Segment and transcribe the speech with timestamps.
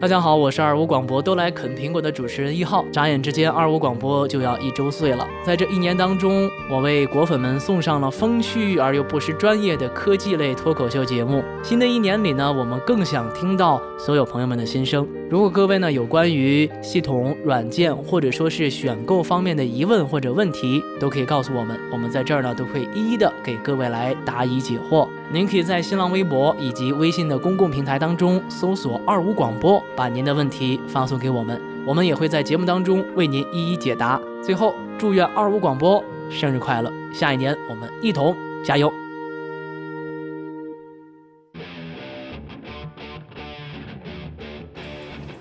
[0.00, 2.82] 大家好，我是二五广播都来啃苹果的主持人一号。
[2.90, 5.28] 眨眼之间，二五广播就要一周岁了。
[5.44, 11.44] 在这一年当中，我为果粉们送上了风趣而又不失专业的科技类脱口秀节目。
[11.62, 15.06] 新的一年里呢，我们更想听到所有朋友们的心声。
[15.28, 25.06] 如果各位呢有关于系统、软件或者说是选购方面的疑问或者问题，都可以告诉我们，我们在这儿呢都会一一的给各位来答疑解惑。
[25.30, 34.18] 您可以在新浪微博以及微信的公共平台当中搜索“二五广播”，把您的问题发送给我们，我们也会在节目当中为您一一解答。
[34.42, 36.90] 最后，祝愿二五广播生日快乐！
[37.12, 38.90] 下一年我们一同加油！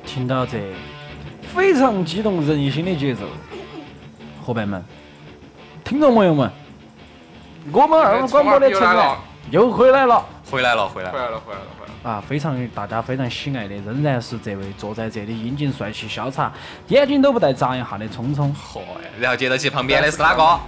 [0.05, 0.73] 听到这
[1.41, 3.21] 非常激动人心的节奏，
[4.45, 4.83] 伙伴们、
[5.85, 6.51] 听众朋友们，
[7.71, 9.15] 我们二五广播的成员
[9.51, 11.15] 又回来了回来了，回来了。
[11.15, 11.78] 回来了，回来了，回来了。
[12.01, 12.23] 啊！
[12.25, 16.51] 非常大家非常喜爱的，仍然是这位坐在这里英俊帅气、潇洒、
[16.87, 18.55] 眼睛都不带眨一下的聪聪。
[18.55, 18.79] 嚯，
[19.19, 20.59] 然后接到起旁边的是哪个？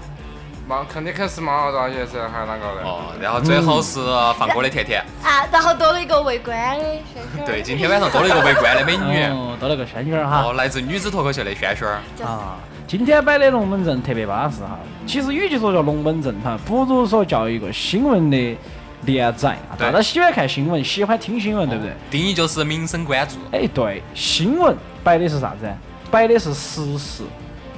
[0.68, 2.82] 毛肯定肯是毛大爷噻，还有哪个的？
[2.84, 4.00] 哦，然后最后是
[4.38, 5.04] 放歌的甜甜。
[5.23, 7.45] 啊，然后多了一个围观的轩轩。
[7.45, 9.23] 对，今天晚上多了一个围观的美女。
[9.32, 10.44] 哦，多了个轩轩儿哈。
[10.44, 12.00] 哦，来自女子脱口秀的轩轩儿。
[12.23, 12.58] 啊，
[12.88, 14.78] 今天摆的龙门阵特别巴适哈。
[15.08, 18.58] 其实与其说叫龙门阵哈，不如说叫一个新闻的
[19.06, 19.58] 连载。
[19.78, 21.94] 对大家喜欢看新闻，喜欢听新闻，对不对？
[22.10, 23.36] 定义就是民生关注。
[23.52, 25.68] 哎，对，新闻摆的是啥子？
[26.10, 27.24] 摆的是时事，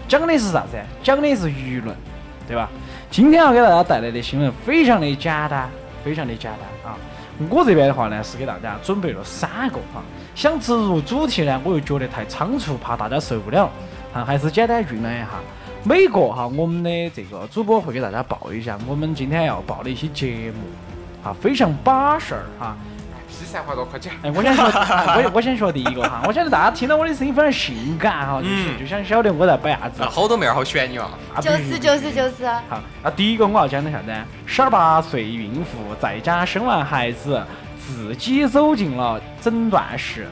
[0.08, 0.78] 讲的是啥子？
[1.04, 1.96] 讲的是舆论，
[2.48, 2.70] 对吧？
[3.12, 5.70] 今天要给大家带来的新闻非常的简单，
[6.04, 6.98] 非常的简单啊。
[7.50, 10.02] 我这边的话呢，是给大家准备了三个啊。
[10.36, 13.70] 想植入主题呢，我又觉得太仓促，怕大家受不了
[14.14, 15.28] 啊，还是简单酝酿一下。
[15.84, 20.64] 每个哈，我们的这个主播会给大家报一下我们今天要报的一些节目
[21.24, 22.76] 啊，非常巴适儿哈。
[23.28, 24.14] 披萨话多，快讲。
[24.22, 30.10] 哎，我先说， 我我先说第一个哈，我晓得大家听到我的声音非常性感哈，就是嗯就想晓得我在摆啥子啊，。
[30.10, 31.10] 好多妹儿好选你哦。
[31.36, 34.14] 啊就是就是就是，好，那第一个我要讲的啥子？
[34.46, 37.42] 十二八岁孕妇在家生完孩子，
[37.80, 40.28] 自己走进了诊断室。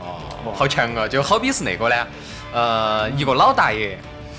[0.00, 0.16] 哦，
[0.54, 1.06] 好强啊！
[1.06, 2.06] 就好比是那个呢，
[2.54, 3.98] 呃，一个老大爷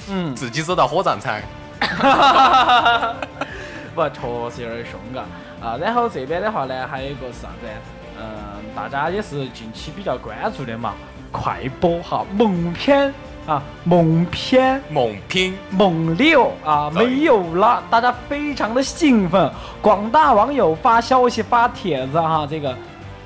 [0.10, 1.40] 嗯，自己走到火葬场，
[3.94, 5.24] 不，确实有点凶嘎。
[5.62, 7.68] 啊，然后这边的话呢，还有一个是啥子？
[8.20, 8.26] 嗯，
[8.76, 10.94] 大家也是近期比较关注的嘛，
[11.32, 13.14] 快播哈，萌片
[13.46, 14.82] 啊，萌片。
[14.90, 19.52] 猛拼、猛六啊，没有了，大家非常的兴奋，
[19.82, 22.76] 广大网友发消息发帖子哈，这个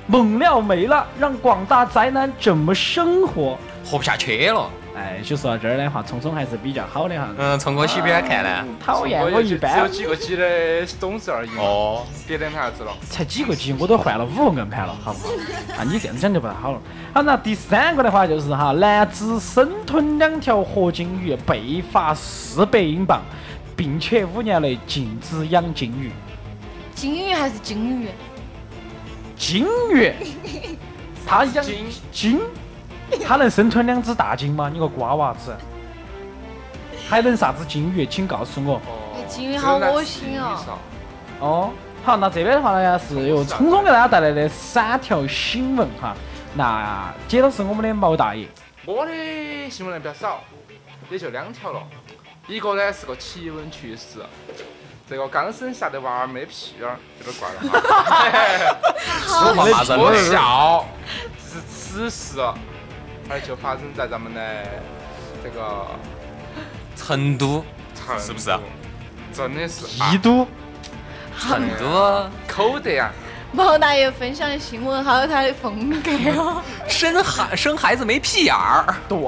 [0.06, 3.58] 猛料没了，让广大宅男怎么生活？
[3.84, 4.70] 活不下去了。
[4.96, 7.28] 哎，就说到这儿的话，聪聪还是比较好的哈。
[7.36, 8.64] 嗯，从我喜欢看呢？
[8.82, 11.50] 讨厌我一般只有般，几个 G 的懂事而已。
[11.58, 12.92] 哦，别的啥子了。
[13.10, 15.34] 才几个 G，我都换了五个硬盘了，好不好？
[15.78, 16.80] 啊，你这样子讲就不太好了。
[17.12, 23.20] 好，那第三个的话就是哈，男子生吞两条活金鱼，被罚四百英镑，
[23.76, 26.10] 并且五年内禁止养金鱼。
[26.94, 28.08] 金鱼还是金鱼？
[29.36, 30.10] 金鱼，
[31.26, 32.40] 他养金金，
[33.26, 34.70] 它能生吞两只大鲸吗？
[34.72, 35.54] 你个瓜娃子，
[37.08, 38.06] 还能啥子金鱼？
[38.06, 38.76] 请告诉我。
[38.76, 40.78] 哦金鱼好恶心哦。
[41.40, 41.72] 哦，
[42.04, 46.14] 好，那这边的话呢是由聪聪给大家带来的三条新闻哈。
[46.54, 48.46] 那接着是我们的毛大爷，
[48.84, 49.12] 我的
[49.68, 50.44] 新闻呢比较少，
[51.10, 51.82] 也就两条了。
[52.46, 54.20] 一个呢是个奇闻趣事，
[55.10, 57.82] 这个刚生下的娃儿没屁眼儿，有点怪了哈。
[59.26, 60.16] 说话骂人我了。
[60.22, 60.84] 笑，
[61.36, 62.38] 这是此事，
[63.28, 64.40] 而就发生在咱们的
[65.42, 65.86] 这个
[66.94, 67.64] 成都，
[67.94, 68.60] 成是不是啊？
[69.32, 70.46] 真的是帝都
[71.38, 73.10] 成都口德呀！
[73.52, 76.62] 毛大爷分享的新闻好有他的风格哦。
[76.88, 78.94] 生孩生孩子没屁眼儿。
[79.08, 79.18] 对，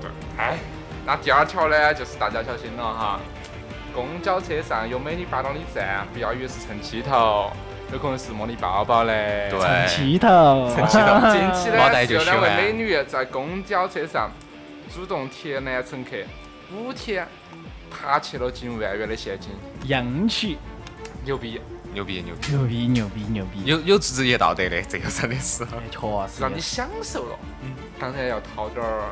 [0.00, 0.58] 对，哎，
[1.04, 3.20] 那第二条呢，就是大家小心了哈。
[3.94, 7.52] 公交车上有美女扒到你站，不要以为是乘气头，
[7.92, 9.48] 有可能是摸你包包嘞。
[9.50, 14.30] 对气头，气头近期毛大呢，是有两位美女在公交车上
[14.94, 16.10] 主动贴男乘客
[16.74, 17.26] 五天
[17.90, 19.50] 爬起了近万元的现金，
[19.86, 20.58] 洋气，
[21.24, 21.60] 牛逼！
[21.94, 25.64] 牛逼牛逼，牛逼牛逼牛逼，有有职业道德的，这个真的是。
[25.64, 25.98] 哎确
[26.28, 27.38] 实让你享受了，
[27.98, 29.04] 当然要掏点儿，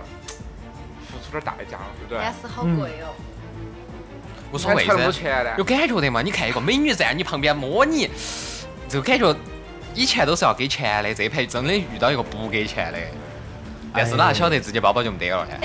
[1.09, 2.19] 付出点儿代价了，对不对？
[2.21, 3.17] 但是好贵哦。
[4.53, 4.93] 无所谓噻，
[5.57, 5.65] 有？
[5.65, 6.21] 感觉的嘛？
[6.21, 8.11] 你看一个美女站你旁边摸你，
[8.89, 9.35] 这个感觉
[9.95, 12.99] 以前都是要给钱的，这盘真的遇到一个不给钱的，
[13.93, 15.59] 但是哪晓得自己包包就没得了噻。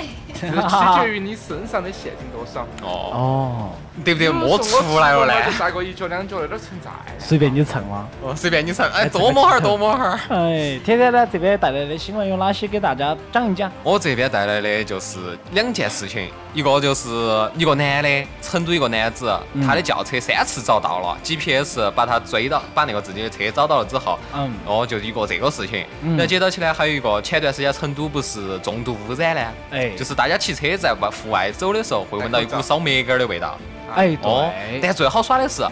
[0.50, 2.62] 取决于你身上的现金多少。
[2.82, 3.70] 哦，哦，
[4.04, 4.28] 对不对？
[4.28, 5.34] 摸出来了我就呢。
[5.58, 6.90] 咋个一脚两脚有点存在。
[7.18, 8.08] 随便你蹭嘛。
[8.22, 10.18] 哦，随便你蹭，哎，多摸哈儿，多摸哈儿。
[10.36, 12.66] 哎，天天呢这边带来的新闻有哪些？
[12.66, 13.70] 给大家讲一讲。
[13.82, 17.10] 我这边带来的就是两件事情，一个就是
[17.56, 19.30] 一个男的，成都一个男子，
[19.66, 25.84] 他的轿车三次遭到了，GPS 把他追到，把那个自己的车找到了之后，嗯哦，就一个这个事情。
[26.02, 29.42] 嗯然后接到起来还有一个，前段时间成都不是重度污染呢？
[29.70, 33.58] 哎就是大家骑车在外户外走的时候，会闻到一股烧麦秆儿的味道。
[33.94, 35.62] 哎，哦，对，但最好耍的是，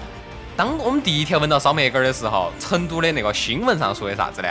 [0.56, 4.48] 当我们第一天闻到烧麦秆儿的时候，成都的那个新闻上说的啥子呢？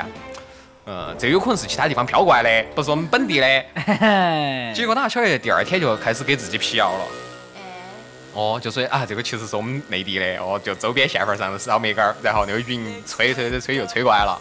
[0.85, 3.45] 嗯，这有可能是其他地方飘过来的，不是我们本地的。
[4.73, 7.05] 结果哪晓得第二天就开始给自己辟谣了。
[8.33, 14.39] 哦，就说啊，这个其实是我们内地的，哦，就周边县份上的烧麦秆儿，然后那个云吹吹吹吹又吹过来了。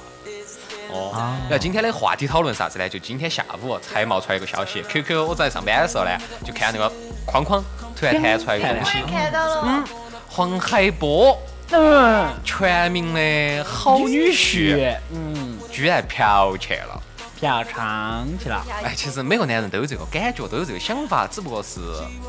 [0.91, 1.13] 哦，
[1.43, 2.89] 然后今天的话题讨论啥子呢？
[2.89, 6.11] 就今天下午才冒出来一个消息，QQ 我在上班的时候呢，
[6.45, 6.93] 就看那个
[7.27, 7.63] 框框
[7.95, 9.85] 突然弹出来一个东西，看到了，
[10.29, 11.37] 黄海波
[11.71, 17.03] 嗯，全民的好女婿，嗯，居然嫖去了。
[17.39, 18.67] 嫖娼去了。
[18.83, 21.79] 哎，其实每个男人都有这个感觉，都有这个想法，只不过是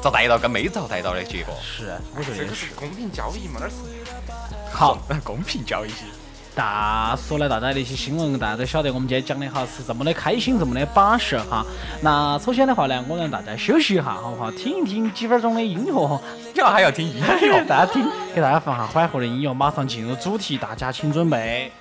[0.04, 1.56] 遭逮到跟没遭逮到的结果。
[1.64, 2.68] 是，我觉得这个是。
[2.68, 3.74] 是公平交易嘛，那是。
[4.72, 5.90] 好， 公平交易。
[6.60, 11.66] 大说来大家的一些新闻，大家都晓得，我们今天讲的哈是这么的开心，这么的巴适哈。
[12.02, 14.52] 那首先的话呢，我让大家休息一下，好不好？
[14.52, 16.22] 听一听几分钟的音乐，
[16.54, 17.64] 你还要听音乐？
[17.64, 21.72] 大家听，给大家放下 缓和的音乐，马上进入主题，大家请准备。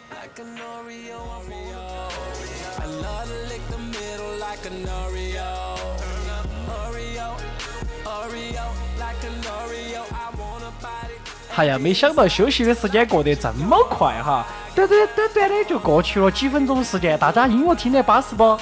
[11.57, 18.59] 哎呀，没想到休息的时间过得这么快哈，短短短短的就过去了几分钟时间，大家音乐听得巴适不？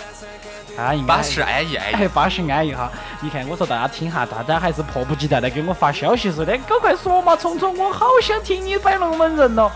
[0.78, 1.76] 啊，应该巴适安逸。
[1.76, 2.90] 哎，巴适安逸哈！
[3.20, 9.70] 你看，我说大家听哈，大家还是迫不及待的给我发消息说的，赶快说嘛，聪聪，我好想听你摆龙门阵哦。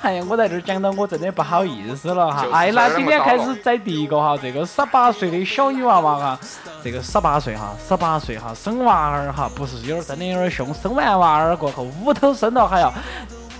[0.00, 2.48] 哎呀，我在这儿讲到我真的不好意思了哈就。
[2.48, 6.40] 是哎，那今天开始在第一个哈，这个十八岁的小女娃娃哈，
[6.82, 12.90] 这个十八岁哈，十八岁哈，生娃儿哈，不是有点真的有点凶，生完娃儿过后屋头生了还要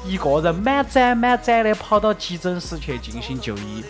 [0.09, 3.85] 一个人满载满载的跑到急诊室去进行就医。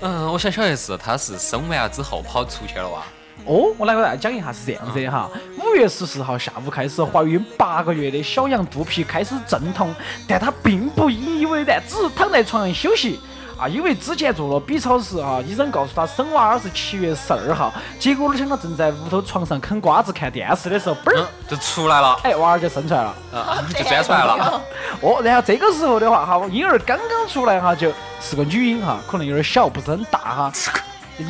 [0.00, 3.02] 嗯，我想晓得是他是生完了之后跑出去了哇？
[3.46, 5.30] 哦，我来给大家讲一下是这样子的哈。
[5.62, 9.94] 五月十四号下午开始，怀孕八个月的小杨肚皮开始阵痛，
[10.26, 13.20] 但她并不以为然，只是躺在床上休息。
[13.60, 23.14] 啊，因为之前做了 B 超时啊，医生告诉他生娃儿是七月十二号，结果呢，想到正在屋头床上啃瓜子看电视的时候，嘣就出来了，哎，娃儿就生出来了。
[23.34, 24.62] 啊，就钻出来了。
[25.02, 30.52] 哦，然后这个时候的话哈，婴儿刚刚出来哈，就是个女婴哈，可能有点小，不是很大哈。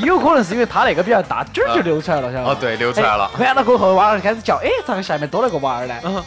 [0.04, 2.52] 有可能是因为他那个比较大，点儿就流出来了，晓得吧？
[2.52, 3.28] 哦，对，流出来了。
[3.40, 5.94] 完了过后，娃儿就开始叫，哎，咋个下面多了个娃儿呢？
[6.04, 6.22] 嗯，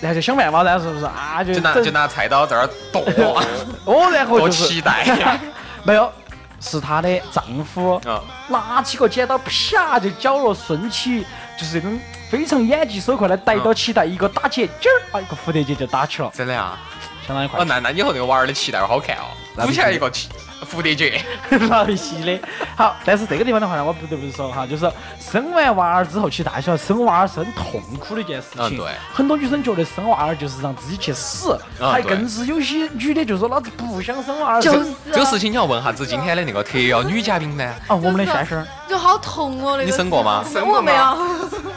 [0.00, 1.42] 然后就想办法噻，是不是啊？
[1.42, 3.42] 就就拿就拿菜刀在那儿剁，
[3.84, 5.38] 哦，然后多就是期待。
[5.84, 6.12] 没有，
[6.60, 11.24] 是她的丈夫嗯，拿起个剪刀，啪就绞了顺起，
[11.58, 11.98] 就是这种
[12.30, 16.78] 非常眼疾手快的逮到脐带，一个打结，劲儿，啊，一个蝴蝶结就打起了，真的啊？
[17.28, 19.28] 相当于快哦，那那以后那个娃儿的脐带好看哦，
[19.62, 20.24] 鼓起来一个脐
[20.72, 21.22] 蝴蝶结。
[21.70, 22.40] 老细的。
[22.74, 28.76] 好，但是这个地方的话呢，我不得不说哈，就是生完娃儿之后，其实大家晓得生娃儿是很痛苦的一件事情。
[28.76, 34.62] 嗯对很多女生觉得生娃儿就是让自己去死，嗯还更是有些女的就说老子不想生娃儿。
[34.62, 37.64] 就是这个事情你要问下子今天的那个特邀女嘉宾呢？
[37.86, 38.66] 啊， 我们的先生。
[38.88, 41.18] 就好痛哦，那个你生过吗 生过没有，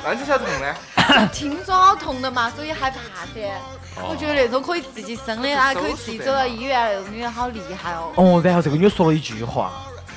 [0.04, 1.28] 那你才痛呢？
[1.34, 2.98] 听说好痛的嘛，所以害怕
[3.34, 3.42] 噻。
[4.02, 8.12] 哦我觉得那种可以自己生的，啊，可以自己走到医院那种女人好厉害哦。
[8.16, 9.72] 哦，然后这个女的说了一句话，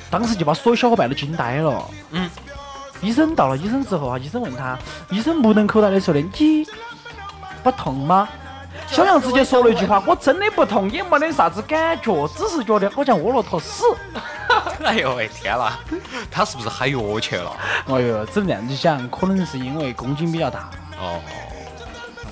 [0.09, 1.83] 当时就把所有小伙伴都惊呆了。
[2.11, 2.29] 嗯。
[3.01, 4.77] 医生到了医生之后啊，医生问他，
[5.11, 6.65] 医生目瞪口呆的说的，你
[7.61, 8.27] 不痛吗？
[8.87, 13.83] 小杨直接说了一句话，我真的不痛，也没得啥子感觉，只是觉得好像窝了坨屎。
[14.83, 15.77] 哎呦喂，天哪，
[16.31, 17.51] 他是不是嗨药去了？
[17.87, 21.19] 哎呦，只能这样子想，可能是因为宫颈比较大，哦，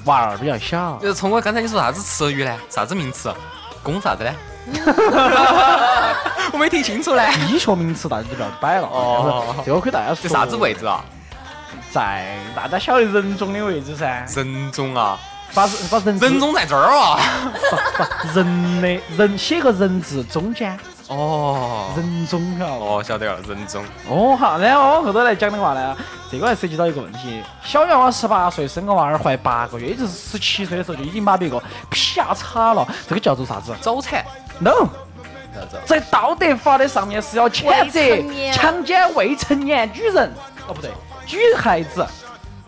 [0.06, 1.00] 娃儿比较小。
[1.02, 2.58] 呃，聪哥，刚才你说啥子词语呢？
[2.70, 3.34] 啥子名词？
[3.82, 4.32] 公啥子呢？
[6.54, 7.24] 我没听清楚呢。
[7.50, 10.24] 医学名词大家就不要摆了，哦这个给大家说。
[10.24, 11.04] 这啥子位置啊？
[11.92, 15.20] 在大家晓得人中的位置噻，人中啊，
[15.54, 17.20] 把把人人中在这儿啊。
[18.24, 20.78] 不人的人写个人字中间，
[21.14, 22.86] 哦，人中晓得不？
[22.86, 23.86] 哦，晓得了，人中。
[24.10, 25.96] 哦好，然后往后头来讲的话呢，
[26.32, 34.26] 这个还涉及到一个问题，小娃娃十八岁生个娃儿怀八个月，也就是十七岁的时候就已经把别个啪嚓了，这个叫做啥子早产。
[34.60, 34.88] ？No，
[35.72, 35.78] 走。
[35.86, 40.32] 在道德法的上面是要谴未责强奸未成年女人，
[40.68, 40.90] 哦不对，
[41.30, 42.06] 女孩子。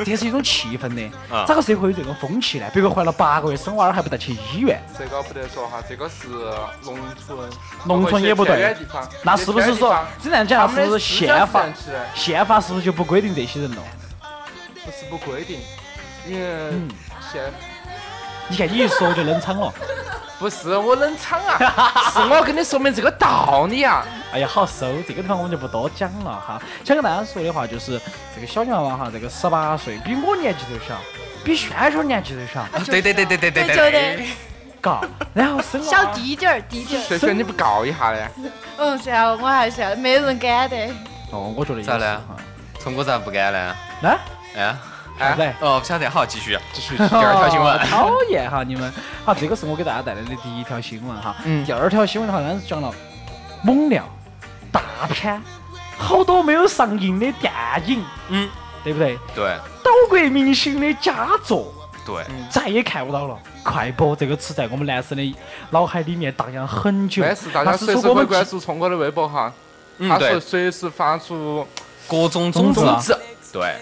[0.03, 1.01] 这是一种气氛的
[1.33, 2.69] 啊，咋个社会有这种风气呢？
[2.73, 6.27] 别个怀了八个月生娃儿还不带去医院，这个不得说哈，这个是
[6.83, 7.49] 农村，
[7.85, 8.75] 农村也不对
[9.23, 11.65] 那是不是说这样讲是不是宪法？
[12.13, 13.81] 宪法是不是就不规定这些人了？
[14.83, 15.59] 不是不规定，
[16.27, 16.89] 因为嗯
[17.31, 17.41] 现
[18.47, 19.73] 你看你一说就冷场了。
[20.37, 24.05] 不是我冷场啊，是我跟你说明这个道理啊。
[24.33, 26.61] 哎呀，好收，这个地方我们就不多讲了哈。
[26.83, 27.99] 想跟大家说的话就是，
[28.35, 30.99] 这个小娃娃哈，这个十八岁，比我年纪都小，
[31.45, 34.27] 比轩轩年纪都小，对对对对对对对就得
[34.81, 35.01] 嘎。
[35.33, 36.99] 然后生娃小弟弟儿，弟弟儿。
[36.99, 38.27] 轩轩，你不告一下嘞？
[38.77, 40.75] 嗯，算了，我还是要，没人敢的。
[41.31, 42.35] 哦，我觉得也咋呢是哈。
[42.77, 43.75] 聪哥咋不敢呢？
[44.01, 44.17] 来，
[44.57, 44.75] 哎，
[45.17, 45.53] 啥子？
[45.59, 47.79] 哦，不晓得，好，继续，继续，第二条新闻哦。
[47.89, 48.91] 讨厌哈你们。
[49.23, 51.35] 好，这个是我给大家带来的第一条新闻哈。
[51.45, 52.93] 嗯第二条新闻的话，刚才是讲了
[53.63, 54.03] 猛料、
[54.71, 55.41] 大片，
[55.97, 57.51] 好多没有上映的电
[57.85, 58.49] 影，嗯，
[58.83, 59.17] 对不对？
[59.33, 61.73] 对岛国明星的佳作。
[62.05, 63.35] 对，再也看不到了。
[63.63, 65.35] 快播这个词在我们男生的
[65.71, 67.23] 脑海里面荡漾很久。
[67.23, 69.51] 没事，大家随时会说我们关注聪哥的微博哈，
[69.97, 71.65] 嗯对他是，随时发出
[72.07, 73.17] 各种种子。
[73.51, 73.75] 对，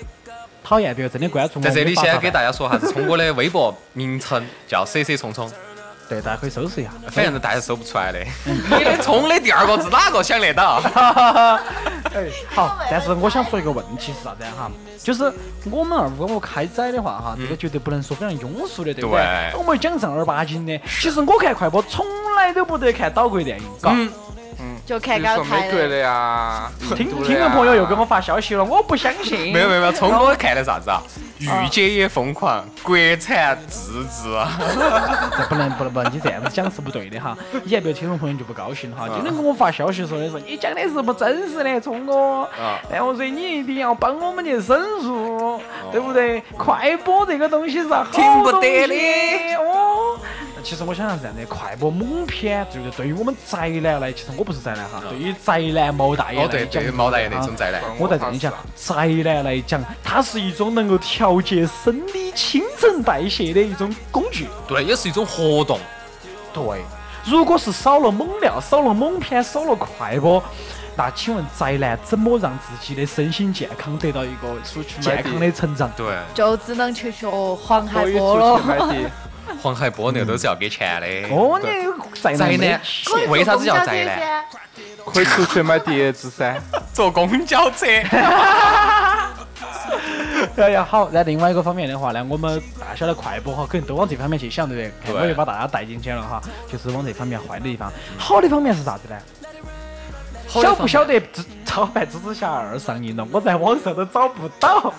[0.73, 1.61] 讨厌别个真的关注我。
[1.61, 5.47] 在这里先给，大家说哈子，聪哥的微博名称叫 CC 聪聪，
[6.09, 6.91] 对，大家可以搜索一下。
[7.11, 8.19] 反正大家搜不出来的。
[8.45, 10.81] 你的聪的第二个字哪个想得到？
[12.15, 14.71] 哎，好，但是我想说一个问题是啥子哈？
[14.97, 15.31] 就是
[15.69, 19.51] 我们二五我开载的话哈，这个绝对不能说非常庸俗的，对不对？
[19.51, 20.75] 对我们讲正儿八经的。
[20.99, 22.03] 其实我看快播从
[22.35, 23.95] 来都不得看岛国电影，嘎。
[24.85, 25.65] 就看比如说高台的。
[25.65, 29.51] 美国的呀， 听听众朋友又给我发消息了，我不相信。
[29.53, 31.01] 没有没有没有，聪哥看的啥子啊？
[31.39, 34.29] 御姐也疯狂，国产自制。
[35.37, 37.37] 这不能不能不能，你这样子讲是不对的哈。
[37.65, 42.43] 以前别听众朋友就不高兴了哈，今天给我发消息说的是你讲的是不真实的，聪哥。
[42.43, 45.61] 啊然后说你一定要帮我们去申诉，
[45.91, 46.41] 对不对？
[46.57, 48.93] 快播这个东西是好听不得的。
[50.63, 52.97] 其实我想是这样的，快播猛片，对不对？
[52.97, 57.81] 对于我们宅男来，其实我不是宅男哈，对于宅男毛大爷哦来讲，对对，毛大爷那种宅男。
[57.99, 64.47] 我在这里讲，宅男来讲，它是一种能够调节生理新陈代谢的一种工具。
[64.67, 65.77] 对，也是一种活动。
[66.53, 66.81] 对，
[67.25, 70.41] 如果是少了猛料、少了猛片、少了快播，
[70.95, 74.55] 那请问宅男怎么让自己的身心健康得到一个
[75.01, 75.91] 健康的成长？
[75.97, 78.61] 对，就只能去学黄海波了。
[79.45, 79.55] 碟。
[79.61, 81.07] 黄海波那个都是要给钱的。
[81.35, 84.43] 哦，对你宅宅男可以坐为啥子叫宅男？
[85.13, 86.55] 可以出去买碟子噻。
[86.93, 87.85] 坐公交车。
[90.57, 91.09] 哎呀，好。
[91.11, 94.91] 那另外一个方面的话呢，我们大家晓得快播哈，肯定都往这方面去想，对不对？
[95.05, 97.91] 对看我又把大家带进去了哈，就是往这方面坏的地方。
[98.17, 99.17] 好的方面是啥子呢？
[100.61, 101.19] 晓不晓得
[101.65, 103.25] 《超凡蜘蛛侠二》上映了？
[103.31, 104.93] 我在网上都找不到。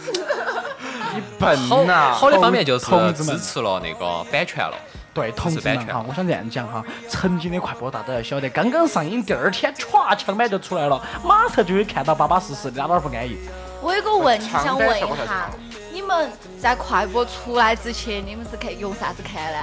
[1.15, 2.13] 你笨好呐！
[2.13, 4.75] 好的方面就是同志们支持了那个版权了。
[5.13, 13.39] 对，同志版权们哈，我想这样讲哈，曾经的快播大家都要晓得，刚刚上映第二天，歘，枪版就出来了，马上就会看到巴巴适适的，哪哪儿不安逸。
[13.81, 15.51] 我有个问题想问一下，
[15.93, 19.59] 你们在快播出来之前，你们是看用啥子看呢？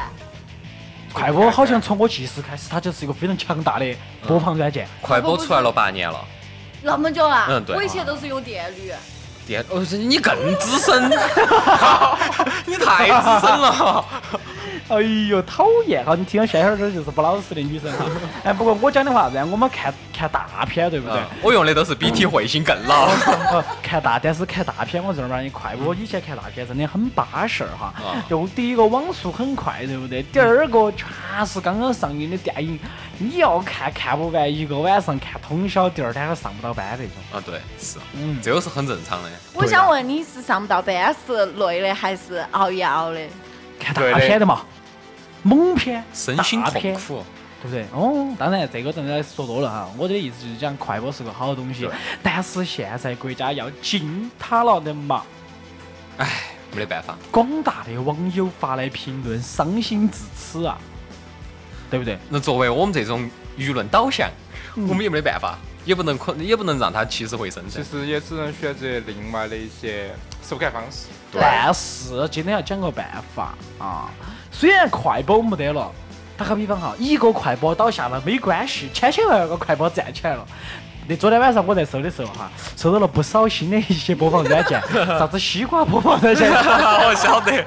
[1.14, 3.86] 快播好像从我记事开始，它就是一个非常强大的
[4.28, 4.88] 播放软件。
[5.02, 6.20] 快播出来了八年了，
[6.82, 7.46] 那么久啊？
[7.50, 8.92] 嗯对我以前都是用电驴。
[9.46, 11.10] 电哦，是你更资深，
[12.66, 14.06] 你太资深了。
[14.88, 16.16] 哎呦，讨厌哈！
[16.16, 18.06] 你听到轩轩这儿就是不老实的女生哈。
[18.44, 21.18] 哎，不过我讲的话，让我们看看大片，对不对？
[21.18, 23.06] 嗯我用的都是比体彗星更老。
[23.52, 28.24] 呃， 看大，但是看大片，我正儿八经快播以前看大片真的很巴适儿哈啊。
[28.30, 30.22] 就第一个网速很快，对不对？
[30.24, 31.08] 第二个全
[31.46, 32.78] 是刚刚上映的电影，
[33.18, 37.14] 你要看看不完，一个晚上看通宵，第二天还上不到班那种。
[37.32, 39.30] 啊，对，是，嗯，这个是很正常的。
[39.54, 43.20] 我想问你是上不到班是累的还是熬夜熬的？
[43.82, 44.62] 看大片的嘛，
[45.44, 47.24] 猛片，身心痛苦，
[47.62, 47.86] 对不对？
[47.94, 49.90] 哦，当然这个真的说多了哈。
[49.98, 51.90] 我的意思就是讲快播是个好东西，
[52.22, 55.24] 但是现在国家要禁它了的嘛。
[56.18, 56.28] 哎，
[56.74, 57.18] 没得办法。
[57.32, 60.78] 广大的网友发来评论，伤心至此啊，
[61.90, 62.18] 对不对？
[62.30, 64.30] 那作为我们这种舆论导向，
[64.76, 67.90] 嗯我们也没得办法，也不能可，也不能让它起死回生噻其。
[67.90, 70.12] 实也只能选择另外的一些
[70.48, 71.08] 收看方式。
[71.34, 74.10] 但是今天要讲个办法啊，
[74.52, 75.92] 虽然快播没得了，
[76.38, 80.46] 打个比方哈，一个快播倒下了没关系，千千万万个快播站起来了。
[81.08, 84.80] 那昨天晚上我在搜的时候哈，搜到了不少新的一些播放软件，
[85.18, 87.66] 啥子西瓜播放软件， 我晓得，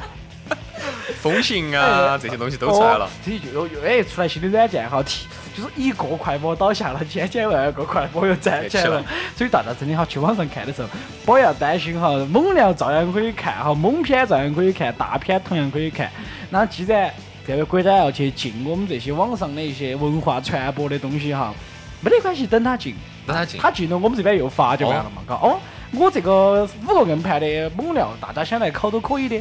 [1.20, 3.08] 风行啊这些东西都出来了哦。
[3.26, 5.26] 这就又又哎出来新的软件哈，提
[5.56, 9.04] 就是一个快播倒下了，千千万万个快播又站起来了。
[9.36, 10.88] 所以大家真的哈，去网上看的时候，
[11.24, 16.10] 不要担心哈，猛料照样可以看哈，猛片照样可以看，大片同样可以看。
[16.50, 17.08] 那既然
[17.46, 21.54] 这个国家要去禁我们这些网上的一些文化传播的东西哈，
[22.00, 22.94] 没得关系，等他禁。
[23.26, 25.34] 等他进，他进了，我们这边又发就完了嘛，嘎。
[25.36, 25.58] 哦，
[25.92, 29.40] 我这个五个硬盘的猛料，大家想来考都可以的。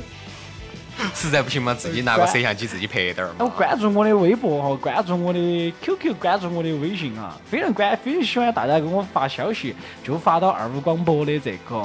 [1.13, 3.53] 实在不行嘛，自己拿个摄像机自己拍点儿哦，嘛。
[3.55, 11.75] 关注我的微博哈，关注我的 QQ，关注我的微信啊，非常关，非常喜欢大家给我发消息，就发到二五广播的这个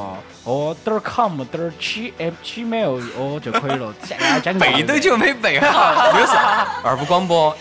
[0.44, 3.94] 哦点儿 com 点儿 g m gmail 哦就可以了。
[4.04, 6.32] 现在讲背都就没背好，就是
[6.84, 7.56] 二五广播，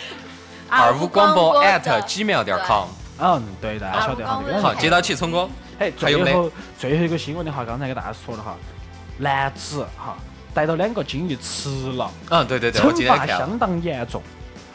[0.69, 2.87] 二五广播 at 的 gmail 点 com。
[3.19, 5.49] 嗯，对，大家晓得哈，这个好，接到起，聪哥。
[5.79, 8.55] 哎，还有没最后最后一个新闻的话，刚才给大家说了哈，
[9.17, 10.17] 男子哈
[10.57, 14.23] 逮到两个金鱼吃了，嗯，对对对，我惩今天看了，罚相当严重。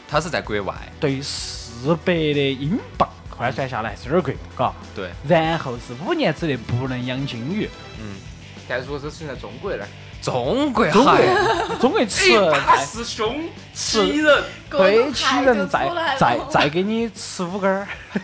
[0.07, 0.73] 他是在国外。
[0.97, 4.71] 对四百的英镑换算下来是有点贵，嘎。
[4.95, 8.15] 对，然后是五年之内不能养金鱼，嗯，
[8.65, 9.85] 但如果这事情在中国呢？
[10.23, 11.13] 中国中国
[11.81, 12.31] 中国吃
[12.65, 17.85] 再师兄吃人，对其人再再再给你吃五根儿，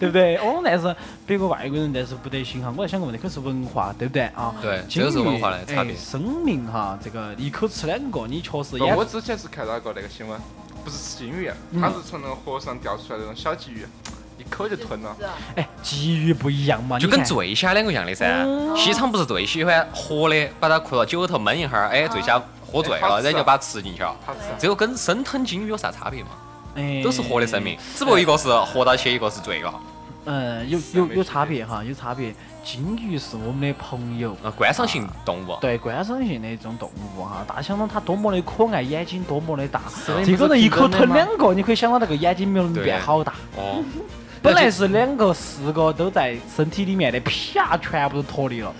[0.00, 0.36] 对不对？
[0.36, 0.96] 哦，但是
[1.26, 4.22] 别个外国人但是不得行哈，我在想个问题，可是文化对不对？
[4.34, 4.54] 啊？
[4.62, 5.92] 对金这个是文化的差别。
[5.92, 10.40] 哎生命哈，这个一口吃两个，你确实我之前是看到过那个新闻，
[10.82, 11.80] 不是吃金鱼，嗯。
[11.82, 13.86] 它是从那个河上钓出来那种小鲫鱼，
[14.38, 15.16] 一口就吞了。
[15.56, 18.26] 哎，鲫鱼不一样嘛，就跟醉虾两个一样的噻。
[18.76, 24.16] 西昌不是最喜欢活的，把它扣到酒里头焖一下儿，哎，醉虾喝醉了，然后就把它吃进去了。
[24.58, 26.30] 这个跟生吞金鱼有啥差别嘛？
[26.76, 29.72] 哎都是活的生命，只不过一个是活到起，一个是醉了。
[30.26, 32.34] 嗯，有有有差别哈，有差别。
[32.64, 35.54] 金鱼是我们的朋友，啊，观赏性动物。
[35.60, 37.44] 对观赏性的一种动物哈。
[37.46, 39.82] 大家想到它多么的可爱，眼睛多么的大，
[40.24, 43.34] 这个人一口吞两个，你可以想到那个眼睛没有对变好大。
[43.56, 43.84] 哦，
[44.44, 48.70] 本来是两个、四个都在身体里面的，啪，全部都脱离了。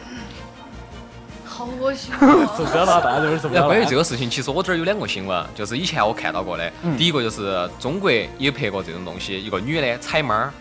[1.42, 2.46] 好恶心 受哦！
[2.54, 3.66] 不了了，大家有点受不了了。
[3.68, 6.70] 关于这个事情，其实我这儿有两个新闻，就是以前我看到过的。
[6.82, 10.52] 嗯第一个就是中国也拍过这种东西，一个女的踩猫儿，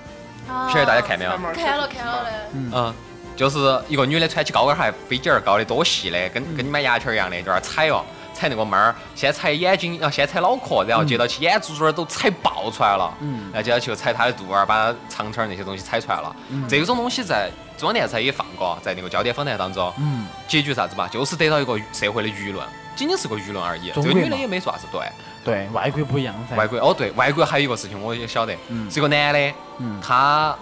[0.47, 1.31] 不晓得大家看没有？
[1.53, 2.93] 看了看了的，嗯，
[3.35, 3.57] 就是
[3.89, 16.35] 一个女的穿起高跟鞋，飞机儿高的，多细的，跟跟你买牙签儿一样的，就在那儿踩哦，踩那个猫儿，先踩眼睛，然后先踩脑壳，然后接到起眼珠珠儿都踩爆出来了，嗯然后接到去踩它的肚儿，把她肠肠儿那些东西踩出来了。
[16.67, 21.07] 这种东西在中央电视台也放过，在那个焦点访谈当中，嗯，结局啥子嘛？
[21.07, 22.65] 就是得到一个社会的舆论，
[22.95, 23.91] 仅仅是个舆论而已。
[23.91, 25.01] 这个女的也没说啥子对。
[25.43, 26.55] 对外国不一样噻。
[26.55, 30.55] 外国哦对，外国还有一个事情我也晓得，嗯是一个男的，嗯他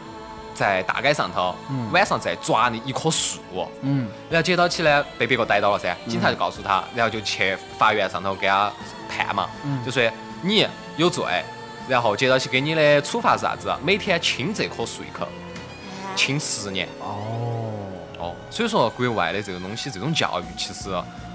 [0.61, 3.39] 在大街上头，嗯晚上在抓的一棵树，
[3.81, 8.71] 嗯然后接到起呢被别个逮到了噻，警察就告诉他，然后就去法院上头给他
[9.09, 10.07] 判嘛，嗯就说
[10.43, 11.23] 你有罪，
[11.87, 13.73] 然后接到起给你的处罚是啥子？
[13.83, 15.27] 每天亲这棵树一口，
[16.15, 16.87] 亲十年。
[16.99, 17.17] 哦。
[18.19, 20.91] 哦，所以说国外的这个东西，这种教育其实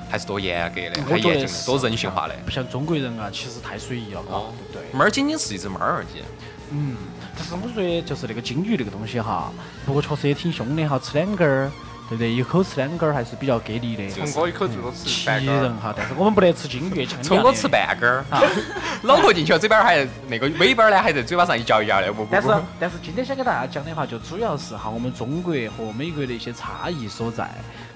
[0.08, 2.34] 还是多严格的，还严谨的，多人性化的。
[2.44, 4.96] 不像中国人啊，其实太随意了，哦对不对？
[4.96, 6.22] 猫儿仅仅是一只猫儿而已。
[6.70, 6.96] 嗯，
[7.36, 9.52] 但是我觉得就是那个金鱼那个东西哈，
[9.84, 11.70] 不过确实也挺凶的哈，吃两根儿，
[12.08, 12.32] 对不对？
[12.32, 14.08] 一口吃两根儿还是比较给力的。
[14.10, 18.40] 聪哥一口最多吃气半根儿人哈，但是我们不得吃金鱼， 强调的从我吃半根儿，啊。
[19.02, 22.12] 脑壳进去了，嘴巴儿还那个尾巴儿呢，还在嘴巴上一嚼一嚼的。
[22.30, 22.48] 但是，
[22.80, 27.48] 但是今天想给大家讲的话，就主要是哈我们中国和美国的一些差异所在，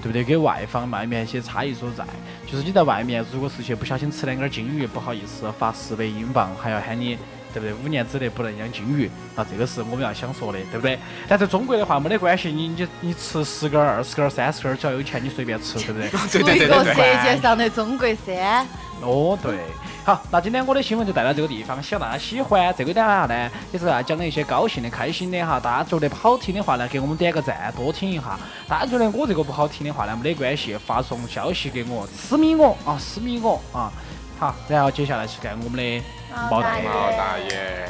[0.03, 0.23] 对不对？
[0.23, 2.05] 跟外方外面一些差异所在，
[2.47, 7.19] 就是你在外面如果是去不小心吃两根金鱼，不好意思罚十百英镑，还要喊你。
[7.53, 7.73] 对不对？
[7.85, 10.99] 五年之内不能养金鱼，啊，这个是我们要想说的，对不对？
[11.29, 16.11] 但在中国的话没得关系，你你你吃十根儿、二十根儿、三十根儿，只要有钱你随便吃，对不对？
[16.31, 16.95] 对出一个对对对对。
[16.95, 18.67] 舌尖上的中国山，
[19.03, 19.59] 哦，对，
[20.05, 22.75] 好，那今天我的新闻就带到这个地方，希望大家喜欢。
[22.77, 25.59] 这个点儿呢，也是大家讲了一些高兴的、开心的哈。
[25.59, 28.39] 大家觉得不好听的话呢，给我们点个赞，多听一下。
[28.69, 33.91] 大家觉得我这个不好听的话呢，没得关系，发送消息给我，私密我啊，私密我啊。
[34.41, 36.03] 好，然后接下来是干我们的
[36.51, 36.89] 毛大爷。
[36.89, 37.87] 毛大爷。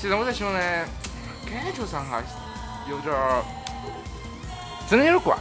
[0.00, 0.86] 其实我在新闻呢，
[1.44, 2.22] 感觉上哈
[2.88, 3.42] 有点儿，
[4.88, 5.36] 真的有点儿怪，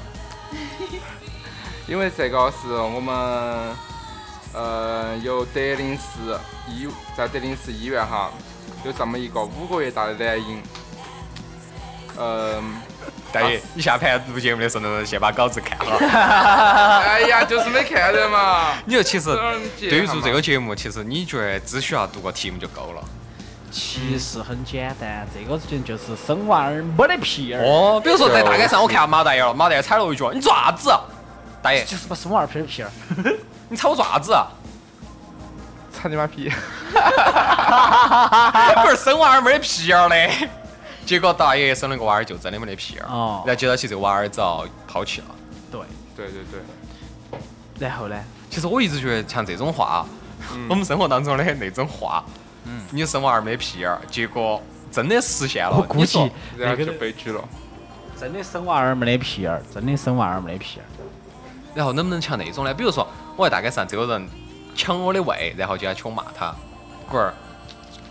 [1.86, 3.76] 因为这个是我们
[4.54, 8.32] 呃由德林市医在德林市医院哈
[8.84, 10.64] 有这么一个五个月大的男婴，
[12.18, 12.82] 嗯、
[13.34, 15.98] 大爷，你下盘录节目的时候呢，先把稿子看了。
[17.04, 18.76] 哎呀，就是没看人嘛。
[18.86, 19.36] 你说其实
[19.80, 23.04] 对于做这个节目，其实你觉得只需要读个题目就够了。
[23.72, 30.92] 其实很简单，这个事情就是生娃儿没得屁儿，哦，比如说在大街上，我看到马大爷了，马大爷踩了我一脚，你做啥子？
[31.64, 32.92] 大爷，就是把生娃儿撇的屁儿。
[33.68, 34.38] 你踩我做啥子？
[35.92, 36.52] 踩你妈皮！
[38.84, 40.16] 不是生娃儿没得屁眼儿的，
[41.06, 45.28] 结果大爷生了个娃儿就真的没得屁眼儿，哦然后接到起这个娃儿遭抛弃了。
[45.72, 45.82] 对，
[46.16, 47.40] 对对对，
[47.80, 48.16] 然后呢？
[48.50, 50.06] 其实我一直觉得像这种话，
[50.70, 52.24] 我们生活当中的那种话，
[52.66, 54.62] 嗯，你生娃儿没屁眼儿，结果
[54.92, 55.76] 真的实现了。
[55.76, 56.20] 我估计
[56.58, 57.44] 然后就那个悲剧了。
[58.20, 60.90] 真的生娃儿没得屁眼儿，真的生娃儿没得屁眼儿。
[61.74, 62.72] 然后能不能像那种呢？
[62.72, 64.30] 比如说，我大概上这个人
[64.76, 66.56] 抢我的位，然后就要去骂他，
[67.10, 67.34] 龟儿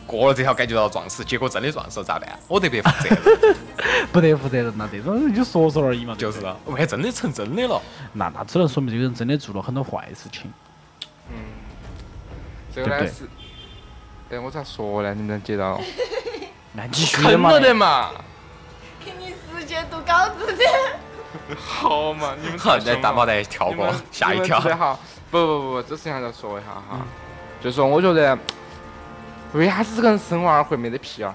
[0.06, 2.38] 过了这条街就要撞死，结果真的撞死了咋办？
[2.48, 3.56] 我得不得负责任？
[4.12, 6.14] 不得负责任呐，这种人就说说而已嘛。
[6.18, 7.80] 就是万一真的成真的了，
[8.12, 10.52] 那那只能说明这个人真的做了很多坏事情。
[12.74, 13.28] 这个呢对不是，
[14.30, 15.12] 哎，我咋说呢？
[15.14, 15.80] 你们能接到？
[16.72, 17.50] 那继续嘛。
[17.50, 18.10] 坑了的嘛。
[19.04, 20.64] 给你时间读稿子的。
[21.56, 24.60] 好嘛，你们好，太凶了那大毛蛋跳过下一条
[25.30, 27.06] 不不不不，这事情还是要说一下哈。
[27.62, 28.38] 就说我觉得，
[29.52, 31.34] 为啥子这个人生娃儿会没得屁眼儿？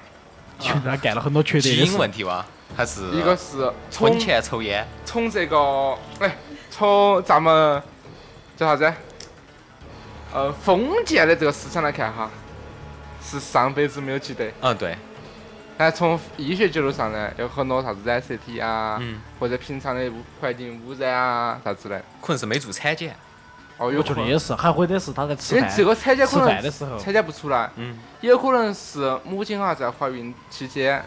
[0.60, 1.97] 确实他干了很多缺德基因的事。
[1.97, 2.43] 问题哇，
[2.75, 4.88] 还是一个是从婚前抽烟？
[5.06, 6.36] 从这个，哎，
[6.71, 7.82] 从咱们
[8.56, 8.93] 叫啥子？
[10.34, 12.30] 呃，封建的这个思想来看哈，
[13.23, 14.45] 是上辈子没有积德。
[14.62, 14.97] 嗯，对，
[15.77, 22.03] 但从医学角度上呢，有很多啥子染色体啊，嗯，或者平常的污环境污染啊，啥子的。
[22.19, 23.15] 可能是没做产检。
[23.77, 24.15] 哦，有我可能。
[24.17, 25.63] 觉得也是，还或者是他在吃饭。
[25.63, 31.03] 因为这个产检可吃能饭的时候产检不出来，嗯，也有可能是母亲哈在怀孕期间，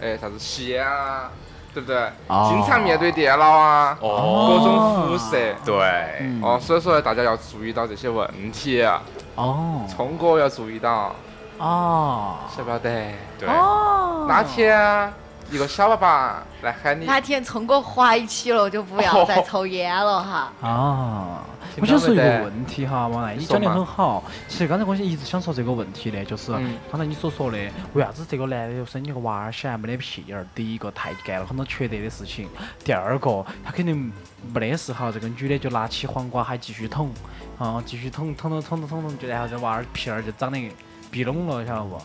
[0.00, 1.30] 哎，啥子吸烟啊，
[1.72, 1.96] 对不对？
[2.28, 5.54] 哦经常面对电脑啊，哦，各种辐射。
[5.64, 8.86] 对，嗯哦，所以说大家要注意到这些问题，
[9.34, 11.12] 哦聪哥要注意到，
[11.58, 12.90] 哦晓不晓得？
[13.38, 15.12] 对，哦那天
[15.50, 20.52] 一个小爸爸来喊你，那天聪哥怀起了，就不要再抽烟了哈。
[20.62, 21.40] 啊！
[21.74, 24.22] 听我想说一个问题哈，王爱，你讲的很好。
[24.46, 27.58] 其实刚才我一直想说这个问题的，就是嗯刚才你所说的，
[27.94, 30.46] 为啥子这个男的生起个娃儿显然没得屁眼儿？
[30.54, 32.46] 第一个，太干了很多缺德的事情；
[32.84, 34.12] 第二个，他肯定
[34.52, 37.10] 没得事哈，这个女的就拿起黄瓜还继续捅，
[37.58, 40.72] 啊，继续捅捅捅捅捅捅捅，就然后这娃儿屁眼儿就长得
[41.10, 42.00] 闭拢了，晓得不？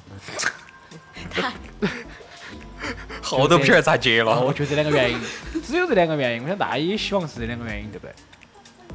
[3.21, 4.53] 好多屁儿咋结了，我了？
[4.53, 5.19] 觉得这两个原因，
[5.61, 6.41] 只有这两个原因。
[6.41, 8.13] 我想大家也希望是这两个原因，对不对？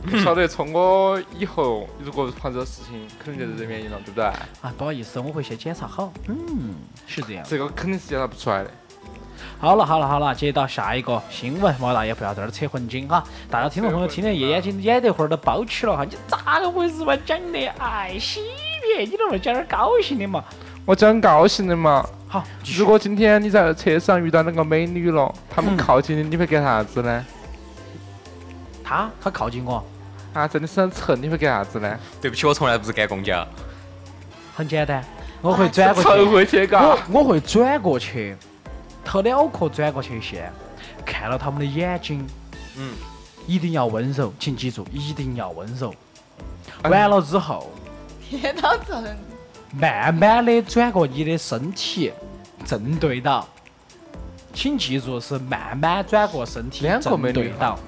[0.03, 4.25] 不晓得从我以后如果碰这个事情，肯定就是这原因了，对不对？
[4.25, 6.13] 啊，不好意思，我会先检查好。
[6.29, 6.75] 嗯，
[7.07, 7.45] 是这样。
[7.49, 8.71] 这个肯定是检查不出来的。
[9.59, 17.17] 好了好了好了，接到下一个新闻，毛大爷不要在这儿扯混经哈，大家听众朋友听得眼睛眼得花儿都包起了哈，你咋个回事嘛？
[17.25, 18.41] 讲的哎洗
[18.83, 20.45] 别，你能不能讲点高兴的嘛？
[20.85, 22.07] 我讲高兴的嘛。
[22.29, 22.45] 好，
[22.77, 27.25] 如果今天你在车上遇到那个美女了，她们嗯靠近你，你会干啥子呢？
[28.85, 29.83] 他他靠近我，
[30.35, 31.99] 啊，真的是很沉，你会干啥子呢？
[32.21, 33.47] 对不起，我从来不是赶公交。
[34.55, 35.03] 很简单，
[35.41, 36.99] 我会转过去，沉回去嘎我。
[37.11, 38.37] 我会转过去，
[39.05, 40.53] 头脑壳转过去先，
[41.05, 42.25] 看了他们的眼睛，
[42.77, 42.93] 嗯，
[43.47, 45.93] 一定要温柔，请记住，一定要温柔。
[46.83, 47.71] 哎完了之后，
[48.29, 49.03] 天到正，
[49.73, 52.13] 慢慢的转过你的身体，
[52.65, 53.49] 正对到，
[54.53, 57.79] 请记住是慢慢转过身体，两个正美女哈对到，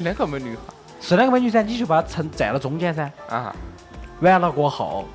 [0.00, 0.62] 两个美女哈。
[1.00, 3.10] 是两个美女噻，你就把她撑站到中间噻。
[3.28, 3.54] 啊，
[4.20, 5.08] 完了过后，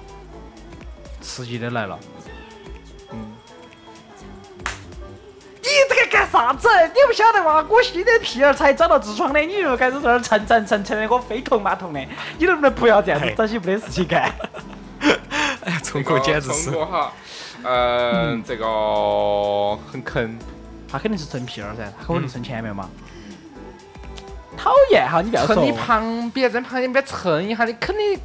[1.22, 2.00] 刺激的来了，
[3.12, 3.36] 嗯，
[5.62, 6.68] 你这个干啥子？
[6.88, 7.64] 你不晓得吗？
[7.70, 12.00] 我新的屁眼儿才长到痔疮的，你又开始在那儿蹭蹭蹭蹭的，我非痛马痛的。
[12.40, 14.34] 你能不能不要这样子找些没得事情干？
[15.66, 17.14] 哎呀聪哥简直聪是，哥哈，
[17.64, 18.66] 嗯，这个
[19.92, 20.38] 很坑。
[20.88, 22.90] 他肯定是蹭屁眼儿噻，他可能蹭前面嘛。
[24.58, 25.72] 讨厌哈，你不要说蹭你。
[25.72, 28.20] 旁边，在旁边边蹭一下，你肯定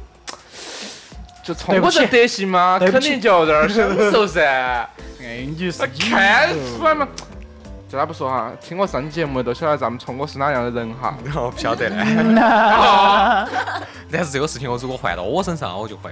[1.43, 4.89] 就冲我这德行嘛，对不起肯定就在那儿享受噻。
[5.21, 7.07] 哎，你就是看出来嘛。
[7.89, 8.53] 就他不说哈？
[8.61, 11.13] 听我上期节目都晓得咱们聪哥是哪样的人哈。
[11.35, 11.97] 我不晓得嘞。
[14.09, 16.09] 但是这个事情，我如果换到我身上，我就会，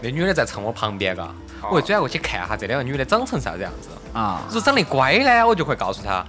[0.00, 1.28] 那女的在蹭我旁边，嘎，
[1.62, 3.88] 我会转过去看下这两个女的长成啥子样子。
[4.12, 6.24] 啊如，果长得乖呢，我就会告诉她，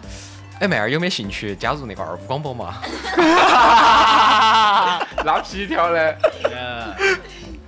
[0.62, 2.76] 哎妹儿，有没有兴趣加入那个二五广播嘛？
[5.26, 6.16] 拉皮条的。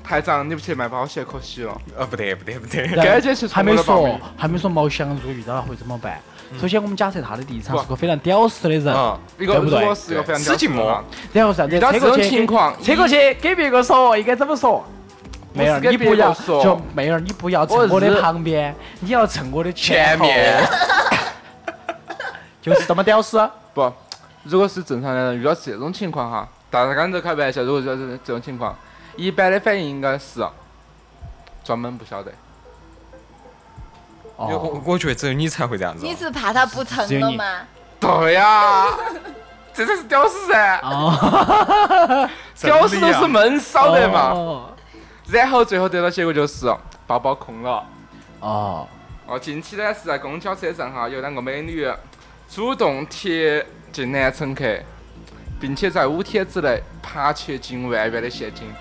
[0.04, 1.76] 排长，你不去卖保险可惜了。
[1.98, 6.20] 呃，不得不得不得，该姐是还没说还没说毛翔如果遇到了会怎么办？
[6.62, 14.86] 首先，我们假设他的第一场是个非常屌丝的人，嗯，一个对不对是一个非常死寂寞哈，然后啥子遇到这种扯过去情况，扯过去给别个说应该怎么说？
[15.54, 20.62] 妹儿，你不要说就妹儿，你不要蹭我的旁边，你要蹭我的前面，
[22.63, 23.38] 就是这么屌丝。
[23.76, 23.91] 不，
[24.43, 28.76] 如果是正常的人遇到这种情况哈，大家刚才开玩笑，如果遇到这这种情况，
[29.17, 30.43] 一般的反应应该是
[31.63, 32.32] 专门不晓得。
[34.36, 36.10] 我哦，我我觉得只有你才会这样子哦。
[36.10, 37.62] 你是怕他不成了吗？
[37.99, 38.88] 对呀，
[39.73, 42.30] 这才是屌丝噻，哦，
[42.62, 44.32] 屌丝都是闷骚的嘛。
[44.32, 44.69] 哦
[45.32, 46.65] 然后最后得到结果就是
[47.08, 47.84] 包包空了。
[48.41, 48.86] 哦，
[49.26, 51.89] 哦，近期呢是在公交车上哈，有两个美女
[52.56, 54.63] 主动贴近男乘客，
[55.60, 58.72] 并且在五天之内扒窃近万元的现金。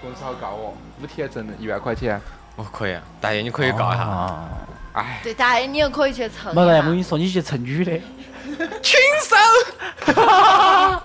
[0.00, 0.72] 工资好高哦，
[1.02, 2.20] 五天挣一万块钱。
[2.54, 4.04] 哦，可以，大爷你可以告一下。
[4.04, 4.44] 哦
[4.92, 6.96] 哎，对，大爷，你又可以去蹭一没得，我跟。
[6.96, 7.98] 你说，你去蹭女的，
[8.80, 9.34] 亲手。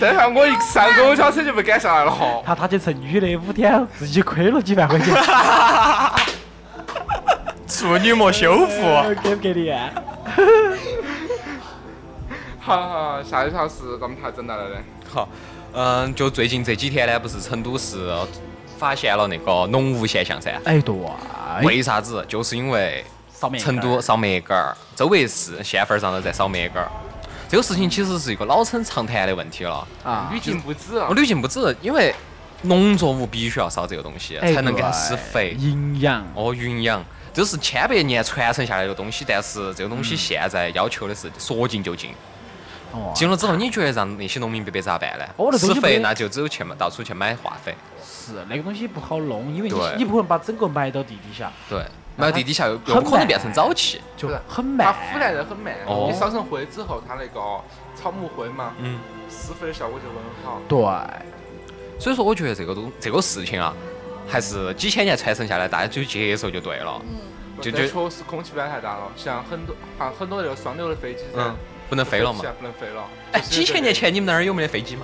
[0.00, 2.42] 等下我一上公交车就不敢下来了哈。
[2.44, 5.14] 他他去蹭女的，五天自己亏了几万块钱，
[7.78, 8.82] 处女膜修复。
[9.22, 9.88] 给不给力啊？
[12.58, 14.76] 好好，下一条是咱们台整到了的。
[15.08, 15.28] 好，
[15.72, 18.12] 嗯，就最近这几天呢，不是成都市
[18.76, 20.60] 发现了那个浓雾现象噻？
[20.64, 20.96] 哎，对，
[21.62, 22.24] 为啥子？
[22.26, 23.04] 就是因为
[23.60, 26.90] 成都扫灭杆儿，周围是县份儿上都在扫灭杆儿。
[27.48, 29.86] 这个事情其实是一个老生常谈的问题了。
[30.02, 30.98] 啊屡，禁不止。
[31.08, 32.12] 我屡禁不止，因为
[32.62, 35.54] 农作物必须要烧这个东西，哎才能给它施肥。
[35.58, 37.04] 营养，哦，营养，
[37.38, 42.10] 这是千百年传承下来的东西，但是这个东西现在要求的是说禁就禁。
[42.90, 45.24] 哦，禁了之后，你觉得让那些农民伯伯咋办呢？
[45.36, 47.72] 哦那施肥那就只有去到处去买化肥。
[48.02, 51.78] 是那个东西不好弄，因为你你不可能把整个埋到地底下，对，
[52.16, 54.00] 埋到地底下又很又可能变成沼气。
[54.16, 54.88] 就是很慢。
[54.88, 57.40] 它腐烂的很慢，哦你烧成灰之后，它那个
[57.94, 58.98] 草木灰嘛，嗯，
[59.30, 60.60] 施肥的效果就会很好。
[60.66, 63.72] 对，所以说我觉得这个东这个事情啊，
[64.28, 67.00] 还是几千年传承下来，大家就接受就对了。
[67.04, 67.16] 嗯
[67.60, 71.56] 就就确实空气污染太大了，像很多像很多那个双流的飞机噻嗯，，
[71.88, 72.48] 不能飞了嘛现。
[72.48, 73.04] 在不能飞了。
[73.32, 75.02] 哎，就是几千年前你们那儿有没得飞机嘛？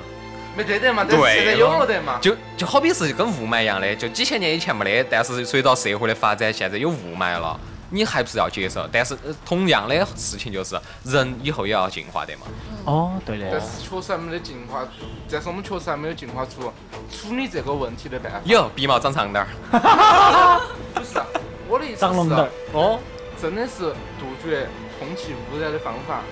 [0.57, 2.21] 没得得嘛，但是对现在有了得嘛。
[2.23, 7.59] 就就好比是跟雾霾一样的，就几千年以前没得，但是随着社会的发展，现在有雾霾了，
[7.95, 8.87] 你还不是要接受？
[8.91, 12.47] 但是、呃同样的事情就是，人以后也要进化的嘛。
[12.85, 14.87] 哦，对的，但是确实还没得进化，
[15.31, 16.73] 但是我们确实还没有进化出
[17.09, 18.41] 处理这个问题的办法。
[18.45, 19.49] 有鼻毛长长点儿。
[20.93, 21.23] 不是，
[21.69, 22.99] 我的意思长龙点儿是，哦，
[23.41, 24.67] 真的是杜绝
[24.99, 26.23] 空气污染的方法，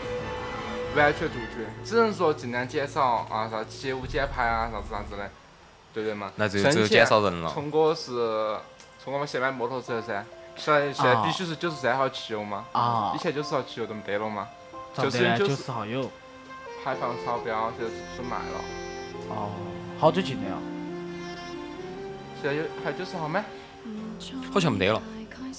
[0.96, 5.30] 完全杜绝，只能说尽量减少啊啥节污减排啊啥子啥子的，
[5.94, 6.32] 对不对嘛？
[6.36, 7.50] 那就只有减少人了。
[7.50, 8.10] 聪哥是
[9.04, 10.24] 通过我们先买摩托车噻，
[10.56, 11.24] 现在现在啊。
[11.24, 13.12] 必须是九十三号汽油嘛，啊。
[13.14, 14.48] 以，前九十号汽油都没得了嘛？
[14.94, 16.10] 就是九十号有，
[16.84, 18.60] 排放超标就是不卖了，
[19.30, 19.50] 哦，
[19.98, 20.56] 好久进的呀？
[22.42, 23.42] 现在有还有九十号吗？
[24.52, 25.02] 好像没得了，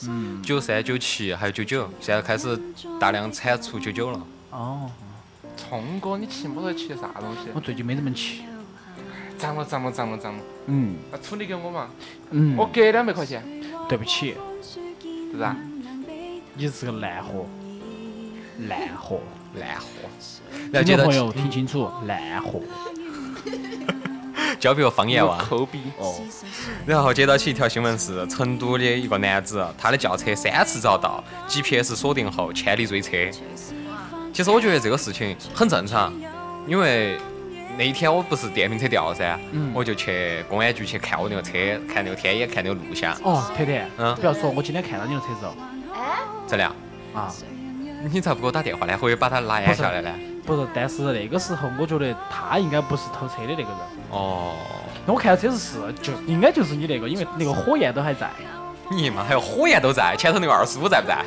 [0.08, 2.60] 嗯，九三、九七还有九九，现在开始
[3.00, 4.22] 大量产出九九了。
[4.52, 4.92] 哦，
[5.58, 7.50] 聪哥，你骑摩托骑的啥东西？
[7.54, 7.60] 我？
[7.60, 8.44] 最近没怎么骑，
[9.38, 10.96] 涨了涨了涨了涨了，嗯。
[11.12, 11.90] 那处理给我嘛，
[12.30, 13.44] 嗯，我给两百块钱，
[13.90, 14.36] 对不起，
[15.34, 15.56] 是不是啊？
[16.54, 17.48] 你是个烂货，
[18.70, 19.20] 烂货，
[19.56, 19.88] 烂货。
[20.72, 22.62] 然后接到听众朋友听清楚，烂货，
[24.60, 25.40] 教别个方言哇。
[25.40, 25.80] 抠逼。
[25.98, 26.14] 哦，
[26.86, 33.18] 然后接到起一条新闻是，成都的一个男子，他的轿车三次遭盗，GPS 锁定后千里追车。
[34.32, 36.14] 其实我觉得这个事情很正常，
[36.68, 37.18] 因为
[37.78, 41.52] 那一天我不是电瓶车掉了噻，嗯我就去公安局去看我那个车，
[41.92, 45.56] 看那个天眼，看那个录像，哦，甜甜，嗯不要说，我今天看到你的车子了
[46.46, 46.76] 怎样？
[47.14, 47.32] 啊，
[48.12, 48.98] 你咋不给我打电话呢？
[48.98, 50.12] 回去把他拿压下来呢？
[50.46, 53.70] 不是，但是那个时候我觉得他应该不是偷车的那个人，
[54.12, 54.56] 哦，
[55.06, 58.30] 那我看到车子是就应该就是你那个，因为那个火焰都还在，
[58.92, 61.24] 你妈还有火焰都在，前头那个二十五在不在？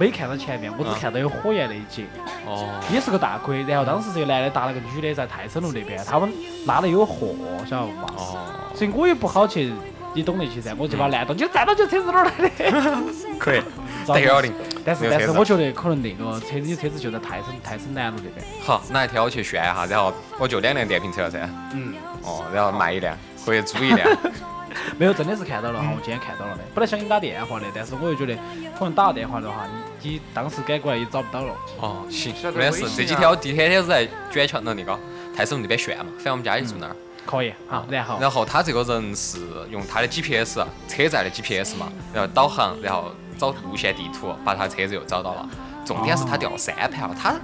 [0.00, 2.06] 没看到前面，我只嗯看到有火焰那一节。
[2.46, 3.62] 哦，也是个大亏。
[3.64, 6.32] 然后当时这个男的搭了个女的在泰森路那边，他们
[6.64, 7.34] 拉的有货，
[7.68, 8.06] 晓得不嘛？
[8.16, 8.38] 哦，
[8.74, 9.70] 所以我也不好去，
[10.14, 12.96] 你懂那些噻，我就把拦到，你站到就车子哪儿来的？
[13.38, 13.60] 可以，
[14.08, 14.50] 找带幺零。
[14.82, 18.46] 但是但是我觉得可能那个车子你车子就在泰森泰森南路那边。
[18.64, 21.38] 好，哪一天我去炫一下，然后我就两辆电瓶车了噻。
[21.74, 24.08] 嗯，哦，然后卖一辆，或者租一辆。
[24.98, 26.62] 没有，真的是看到了哈，我今天看到了的。
[26.74, 28.34] 本来想给你打电话的，但是我又觉得
[28.78, 29.66] 可能打个电话的话，
[30.02, 31.54] 你你当时赶过来也找不到了。
[31.80, 34.98] 哦，行，没得事这几天我第一天也是在卷桥的那个
[35.36, 36.96] 泰森那边炫嘛，反正我们家也住那儿。
[37.26, 39.38] 可以，好，然后然后他这个人是
[39.70, 45.48] 用他的 GPS 车载的 GPS 嘛，然后导航，然后找路线地图，把他车子又找到了。
[45.84, 47.34] 重点是他掉了三盘了，他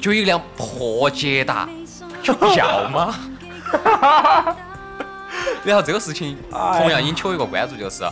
[0.00, 1.68] 就一辆破捷达，
[2.22, 3.14] 就要吗？
[5.64, 8.04] 然后这个事情同样引起我一个关注，就是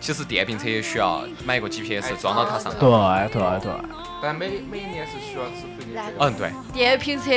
[0.00, 2.88] 其实电瓶车也需要买一个 GPS 装到它上对头。
[3.32, 3.72] 对对，
[4.20, 6.26] 但每每一年是需要支付一点费用。
[6.28, 7.30] 嗯，对，电瓶车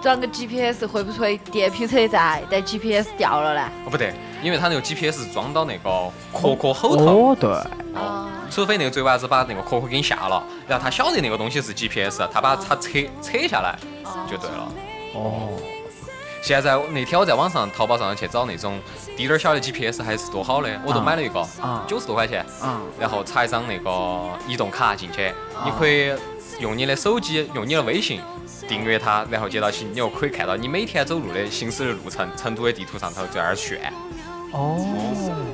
[0.00, 3.68] 装个 GPS 会不会电瓶车在，但 GPS 掉了呢？
[3.86, 7.50] 哦不对，因为它那个 GPS 装到那个壳壳后头，哦对，
[7.94, 12.90] 哦，除非那个贼娃子把那个壳壳给你下了，然后他晓得那个东西是 GPS，他把它扯
[13.22, 13.76] 扯下来
[14.30, 14.68] 就对了。
[15.14, 15.48] 哦，
[16.44, 18.78] 现在那天我在网上淘宝上去找那种
[19.16, 25.32] 滴点儿小的 GPS 还是多好的，我都买了一个啊，九十多块钱，啊，然后插一张那个移动卡进去，
[25.64, 26.12] 你可以
[26.60, 28.20] 用你的手机，用你的微信
[28.68, 33.90] 订阅它，然后接到起，你又可以看到你每天走路的行驶的路程，成都的地图上头在那儿炫。
[34.52, 34.76] 哦，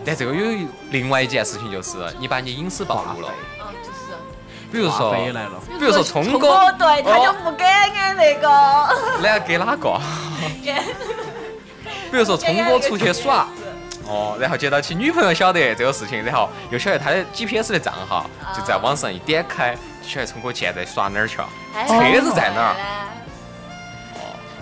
[0.04, 3.28] 但这个有一另外一件事情就是，你把你隐私暴露了，
[3.60, 3.96] 哦，就是。
[4.72, 5.14] 比如说，
[5.78, 8.48] 比如说聪哥，哦，对，他就不给俺那个，
[9.22, 10.00] 那给哪个？
[12.10, 13.48] 比如说聪哥出去耍，
[14.06, 21.48] 哦，然后接到起女朋友晓得这个事情，然后又晓得他的 GPS 的账号，就在网上一点开，就晓得聪哥现在耍哪儿去了。
[21.86, 22.76] 车子在哪儿？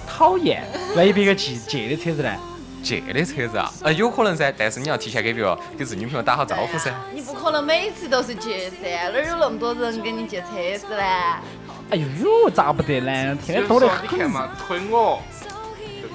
[0.07, 0.63] 讨厌，
[0.97, 2.35] 万一别个借借的车子呢？
[2.83, 6.93] 借的车子啊，呃，有可能噻，但是你要提前给别个给自己女朋友打好招呼噻。
[7.13, 11.03] 你不可能每次都是借噻，哪儿有那么多人给你借车子呢？
[11.91, 13.37] 哎呦呦，咋不得呢？
[13.45, 14.05] 天天多得很。
[14.05, 15.21] 你看嘛，推我，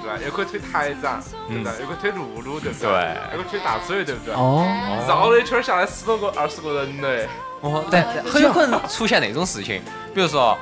[0.06, 0.26] 对？
[0.26, 1.72] 又可以推台长，对不对？
[1.80, 2.88] 又可以推露露，对不对？
[2.88, 4.34] 对又可以推大嘴，对不对？
[4.34, 4.66] 哦，
[5.08, 7.28] 绕了一圈下来十多个、二十个人嘞。
[7.60, 9.82] 哦，对很有可能出现那种事情，
[10.14, 10.58] 比如说，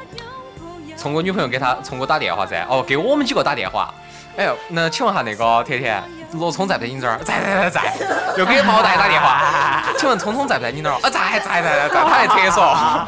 [0.96, 3.92] 聪哥女朋友给他聪哥打电话噻，哦，给我们几个打电话。
[4.37, 6.02] 哎呦，那请问下那个甜甜，
[6.33, 7.18] 罗聪在不在你这儿？
[7.18, 8.35] 在在在在。
[8.38, 10.94] 又给毛蛋打电话，请问聪聪在不在你那儿？
[10.94, 13.07] 啊，在在在在在，他在厕所，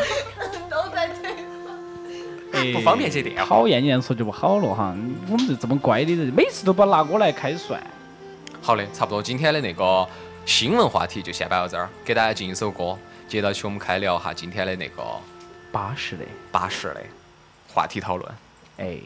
[2.72, 3.44] 不方便接电话。
[3.44, 4.96] 讨厌，你这样说就不好了哈。
[5.29, 7.83] 我们这这么乖的人，每次都把拿我来开涮。
[8.61, 10.07] 好的，差不多今天的那个
[10.46, 12.96] 新闻话题就先摆到这儿，给大家进一首歌，
[13.29, 15.03] 接到起我们开聊哈今天的那个
[15.70, 17.00] 巴适的，巴适的
[17.72, 18.35] 话题讨论。
[18.79, 18.96] 哎，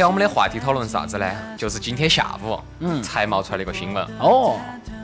[0.00, 1.30] 天我们的话题讨论是啥子呢？
[1.58, 4.58] 就是今天下午，嗯才冒出来的一个新闻，哦，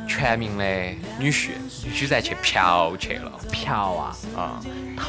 [0.09, 0.65] 全民的
[1.19, 1.51] 女婿
[1.95, 4.59] 居然去嫖去了嫖啊，啊！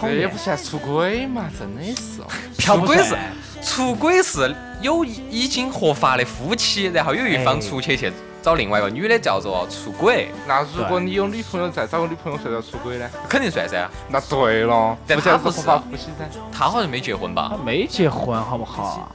[0.01, 2.25] 这也不，算出轨嘛，真的是哦。
[2.59, 3.17] 嫖不出轨是
[3.61, 8.11] 出轨是有已经合法的夫妻，然后有一方哎出去去
[8.43, 13.09] 找另外一个女的，叫做出轨，那如果你有女朋友再找个女朋友，算不算出轨呢？
[13.29, 13.89] 肯定算噻。
[14.09, 16.27] 那对了，但不叫他不是合法夫妻噻。
[16.51, 17.63] 他好像没结婚吧他？
[17.63, 19.09] 没结婚好不好？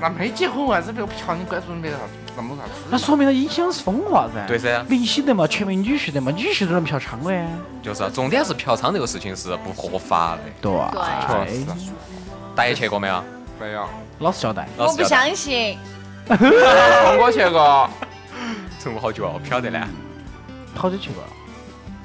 [0.00, 2.02] 那没结婚为啥子别个嫖你关注你没啥子
[2.34, 2.70] 那么啥子？
[2.90, 4.46] 那说明他影响是风化噻。
[4.46, 7.46] 对噻，明星的嘛，全民女婿的嘛，女婿都能嫖娼的。
[7.82, 10.42] 就是啊重点是嫖娼这个事情是不合法的。
[10.62, 10.72] 对，
[11.46, 11.66] 确实
[12.56, 13.22] 大爷去过没有？
[13.60, 13.86] 没有。
[14.20, 14.66] 老实交代。
[14.78, 15.78] 我不相信，
[16.26, 16.38] 聪
[17.18, 17.90] 哥去过，
[18.80, 19.86] 成过好久哦，嫖的呢。
[20.74, 21.28] 好久去过了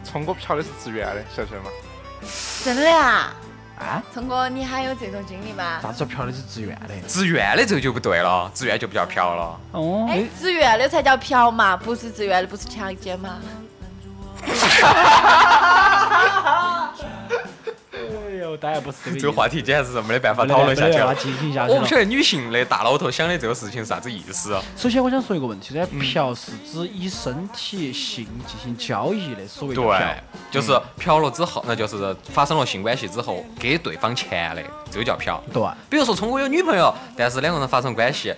[0.04, 1.70] 聪哥嫖的是自愿的，晓得吗？
[2.64, 3.34] 真的啊？
[3.78, 4.02] 啊？
[4.14, 5.80] 聪哥，你还有这种经历吗？
[5.82, 6.96] 啥子叫嫖的是自愿的？
[7.08, 9.60] 自愿的这个就不对了，自愿就不叫嫖了。
[9.72, 13.38] 哦，哎，自愿的才叫嫖嘛，不是自愿的不是强奸嘛？
[17.96, 21.16] 哎呦，当然不是这个话题简直是没得办法讨论下去了。
[21.16, 21.96] 进行下去我不晓。
[21.96, 24.54] 得女性的大脑头想的这个事情是啥子意思。
[24.54, 29.98] 啊首先，我想说一个问题，这嫖是指以身体性进行交易的所谓的嫖。
[29.98, 30.16] 对，
[30.52, 35.42] 就是嫖了之后，那就是发生了性关系之后给对方钱的，这个叫嫖。
[35.54, 38.34] 对，比如说聪哥有女朋友，但是两个人发生关系，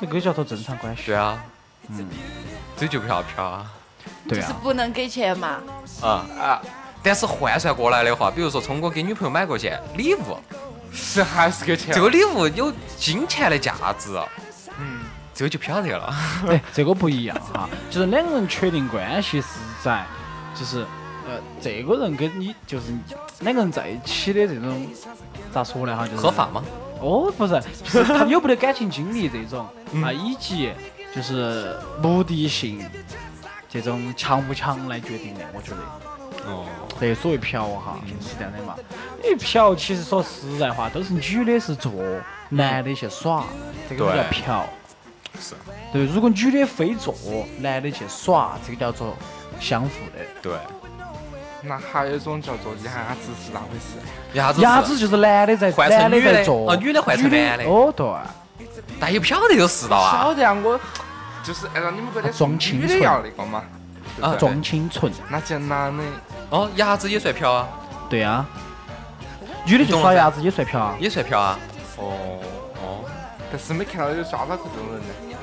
[0.00, 1.02] 这个叫做正常关系。
[1.06, 1.42] 对啊，
[1.88, 2.06] 嗯，
[2.76, 3.72] 这就不叫嫖啊。
[4.28, 5.60] 对啊，就是不能给钱嘛。
[6.02, 6.62] 啊啊！
[7.06, 10.36] 但是换算过来的话，比如说聪哥给女朋友买过件礼物，
[10.92, 11.94] 是还是个钱。
[11.94, 14.18] 这个礼物有金钱的价值，
[14.76, 16.12] 嗯，这个就不晓得了。
[16.50, 19.46] 哎，这个不一样哈，就是两个人确定关系是
[19.84, 20.04] 在，
[20.52, 20.80] 就是
[21.28, 22.86] 呃，这个人跟你就是
[23.38, 24.88] 两个人在一起的这种，
[25.54, 26.64] 咋说呢哈，就是合法吗？
[27.00, 30.72] 哦，不是，就是他们有没得感情经历这种嗯啊，以及
[31.14, 32.84] 就是目的性
[33.68, 35.76] 这种强不强来决定的，我觉得。
[36.48, 36.64] 哦，
[37.00, 38.74] 这所谓嫖哈，是这样的嘛？
[39.22, 41.92] 因为嫖其实说实在话，都是女的是做，
[42.48, 43.44] 男的去耍，
[43.88, 44.64] 这个就叫嫖。
[45.38, 45.54] 是，
[45.92, 47.14] 对，如果女的非做，
[47.58, 49.14] 男的去耍，这个叫做
[49.60, 50.24] 相互的。
[50.40, 50.52] 对，
[51.62, 53.98] 那还有一种叫做鸭子是咋回事？
[54.32, 58.06] 鸭子鸭子就是男的在换成男的女的在做，哦女的换成男的哦，对，
[58.98, 60.34] 但也不晓得这个世道啊晓。
[60.34, 60.80] 得啊，我
[61.44, 63.62] 就是按照你们说的，装清纯女的要那个嘛。
[64.20, 65.12] 啊对装清纯。
[65.30, 66.02] 那既然男的
[66.50, 67.68] 哦，鸭子也算嫖啊，
[68.08, 68.46] 对啊，
[69.66, 70.96] 女的去耍鸭子也算嫖啊。
[71.00, 71.58] 也算嫖啊。
[71.96, 72.38] 哦
[72.82, 73.04] 哦，
[73.50, 75.36] 但是没看到有抓到过这种人呢。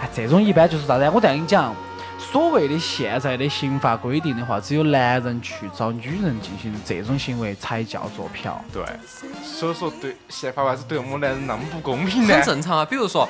[0.00, 1.10] 哎，这种一般就是啥子？
[1.10, 1.74] 我这样跟你讲，
[2.18, 8.60] 所谓的现在的刑法规定的话，只有男人去找女人进行这种行为才叫做嫖。
[8.72, 8.82] 对，
[9.42, 12.42] 所以说对宪法为啥子对我们男人那么不公平呢很？
[12.42, 12.84] 正常啊。
[12.84, 13.28] 比如说，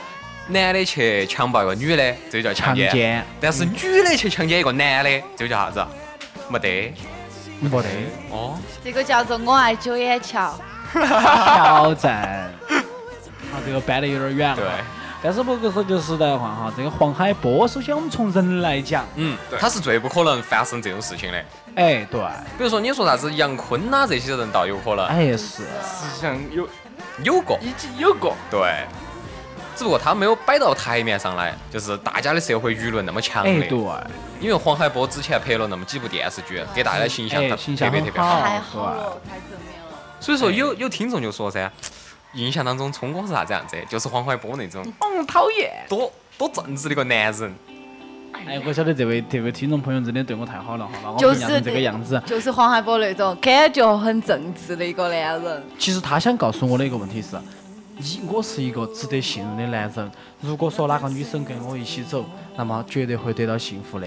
[0.48, 5.86] 男的去强暴一个女的，这就叫强强奸；但是女的去强奸一个男的，这就叫啥子？
[6.48, 6.94] 没得。
[7.60, 7.88] 没得
[8.30, 10.58] 哦，这个叫做我爱九眼桥。
[10.92, 12.50] 挑战。
[12.68, 14.56] 啊，这个搬得有点远了。
[14.56, 14.64] 对。
[15.22, 21.38] 但是不过说句实在话哈，这个黄海波，首先我们从人来讲，嗯，对他是最不可能发生这种事情的。
[21.76, 22.20] 哎，对，
[22.58, 26.68] 比如说你说啥子杨坤呐这些人倒有可能哎是，实际上有
[27.22, 28.84] 有过，已经有过，对，
[29.76, 33.68] 只不过他没有摆到台面上来，就是大家的社会舆论那么强哎烈。
[33.68, 33.78] 对，
[34.40, 38.40] 因为黄海波之前拍了那么几部电视剧，给大家的形象形象特别特别好。
[38.40, 39.98] 太好了，太正面了。
[40.20, 41.70] 所以说有有听众就说噻，
[42.34, 43.76] 印象当中聪哥是啥子样子？
[43.88, 45.70] 就是黄海波那种嗯，讨厌。
[45.88, 47.54] 多多正直的一个男人。
[48.46, 52.20] 哎，我晓得这位这位听众朋友真的对我太好了哈，把我就是评价成这个样子。
[52.26, 55.62] 就是黄海波那种感觉很正直的一个男人。
[55.78, 57.36] 其实他想告诉我的一个问题是，
[57.98, 60.10] 一我是一个值得信任的男人。
[60.40, 62.24] 如果说哪个女生跟我一起走，
[62.56, 64.06] 那么绝对会得到幸福的。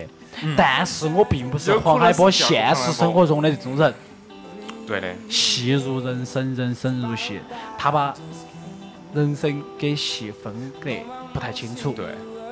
[0.56, 3.94] 但是我并不是黄海波现实生活中的这种人，
[4.86, 7.40] 对的，戏如人生，人生如戏。
[7.78, 8.14] 他把
[9.14, 12.06] 人生给戏分得不太清楚，对，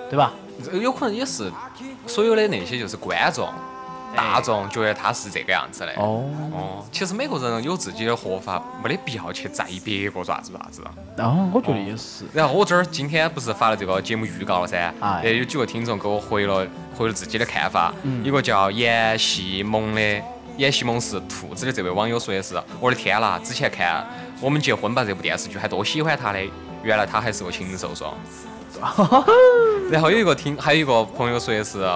[0.10, 0.34] 对吧？
[0.64, 1.52] 这有可能也是
[2.08, 3.48] 所有的那些就是观众、
[4.16, 5.92] 大众觉得他是这个样子的。
[5.98, 10.82] 哦，哦，其实每个人有自己的活法，没得必要去在意别个啥子啥子。
[11.18, 12.26] 然后我觉得也是。
[12.34, 16.66] 然后我这儿今天不是发了这个节目预告了噻，哎也有几个听众给我回了
[16.98, 17.94] 回了自己的看法。
[18.04, 20.22] 嗯一个叫演戏萌的，
[20.58, 24.02] 演戏萌是兔子的这位网友说的是：我的天啦，之前看
[24.42, 26.40] 《我们结婚吧》这部电视剧还多喜欢他的，
[26.84, 28.14] 原来他还是个禽兽说。
[29.90, 31.88] 然后有一个听，还有一个朋友说的是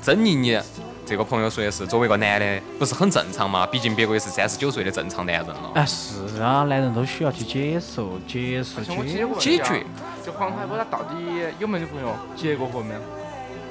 [0.00, 0.58] 曾妮妮，
[1.06, 3.66] 这个朋友说的是作为一个男的不是很正常吗？
[3.66, 5.70] 毕竟别个也是三十九岁的正常男人了。
[5.74, 9.84] 哎，是啊，男人都需要去接受、接受、而且我记接得过解决，
[10.24, 11.16] 就黄海波他到底
[11.58, 12.14] 有没有女朋友？
[12.34, 13.00] 结过婚没有？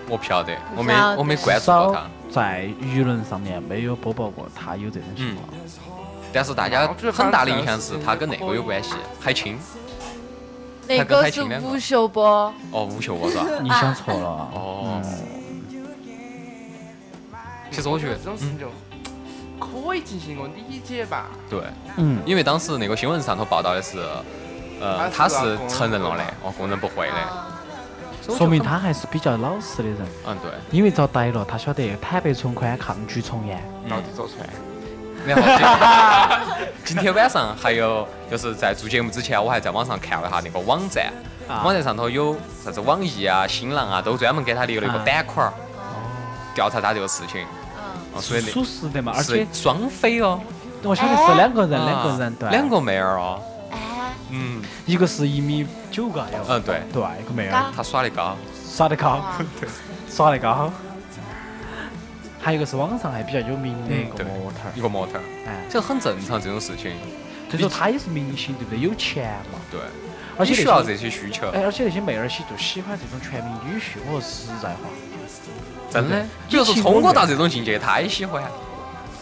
[0.10, 2.04] 我不晓得，我没我没关注过他。
[2.30, 5.48] 在舆论上面没有播报过他有这种情况。
[6.32, 9.58] 但是大家很大的印象是他跟那个有关系，海清。
[10.88, 13.46] 那他跟海个是吴秀波，哦，吴秀波是吧？
[13.62, 14.28] 你想错了。
[14.54, 15.33] 哦，嗯
[17.74, 18.68] 其实我觉得这，种事情就
[19.60, 21.26] 可以进行一个理解吧。
[21.50, 21.62] 对，
[21.98, 23.98] 嗯，因为当时那个新闻上头报道的是，
[24.80, 27.14] 呃，他他是是承认了的，哦，公认不会的。
[28.38, 33.62] 说明他还是比较老实的人，嗯对，因为遭逮了，他晓得坦白从宽，抗拒从严。
[33.90, 34.50] 到底做出来？
[35.26, 41.12] 然后今 今天晚上还有就是在做节目之前，我还在网上看了一下那个网站，
[41.50, 41.64] 啊。
[41.66, 45.04] 网站上头有啥子网易啊、新浪啊，都专门给他留了一个啊。
[45.06, 45.54] 板块儿，
[46.56, 47.46] 调查他这个事情。
[48.14, 50.40] 嗯，哦，所以那属实的嘛，而且双飞哦，
[50.84, 53.42] 我晓得是两个人，啊两个人，对，两个妹儿哦，
[53.72, 53.78] 哎，
[54.30, 54.62] 嗯。
[54.86, 57.52] 一个是一米九个有，嗯对，对，一个妹儿。
[57.52, 57.72] 高。
[57.74, 58.36] 他耍的高，
[58.68, 59.38] 耍得高，哇。
[60.12, 60.72] 耍得高。
[62.42, 65.14] 还有一个是网上还比较有名的一个模特儿，一个模特，
[65.48, 66.92] 哎，这很正常这种事情，
[67.50, 68.80] 就说他也是明星，对不对？
[68.82, 69.80] 有钱嘛，对，
[70.38, 73.96] 而且需要这些需求，哎，而且那些妹儿些就喜欢这种全民女婿。
[74.06, 74.90] 我说实在话，
[75.94, 76.18] 真的。
[76.18, 76.26] 对。
[76.50, 78.44] 比如说聪哥到这种境界，他也喜欢。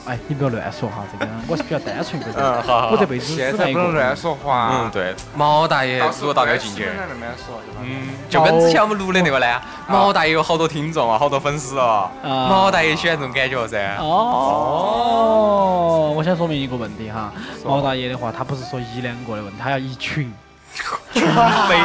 [0.03, 2.43] 哎，你不要乱说哈，这个我是比较单纯一个人，
[2.89, 4.71] 我这辈子只现爱一个在不能乱说话。
[4.73, 10.11] 嗯，对，毛大爷如果到那个境界，那么说，嗯，就跟之前我们录的那个呢，毛。
[10.11, 12.49] 大爷有好多听众啊，好多粉丝哦，啊。
[12.49, 13.95] 毛大爷喜欢这种感觉噻。
[13.99, 17.31] 哦，我想说明一个问题哈，
[17.63, 20.33] 毛大爷的话，他不是说一两个的问题，他要一群，
[21.13, 21.23] 群
[21.69, 21.77] 飞，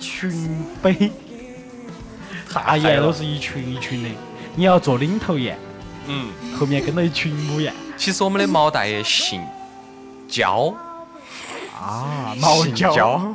[0.00, 1.12] 群飞，
[2.56, 4.08] 大雁都是一群一群的，
[4.54, 5.54] 你要做领头雁，
[6.06, 9.42] 嗯，后面跟了一群母雁其实我们的毛大爷姓
[10.26, 10.74] 焦，
[11.78, 13.34] 啊，毛姓焦，焦，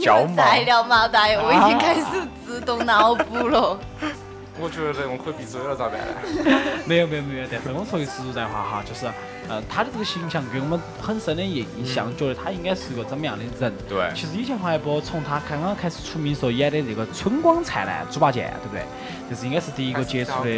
[0.00, 0.36] 焦毛。
[0.36, 2.06] 再聊毛大爷，我已经开始
[2.46, 3.78] 自动脑补了。
[4.58, 6.58] 我觉得我可以闭嘴了，咋办呢？
[6.86, 9.06] 没有没有没有，但是我说句实在话哈，就是，
[9.48, 13.72] 呃，他的这个形象给我们很深的印象，觉得他应该是个怎么样的人？
[13.88, 18.84] 对其实以前黄海波从他刚刚开始出名时候演的这个《春光灿烂猪八戒》，对不对？
[19.30, 20.50] 就是应该是第一个接触的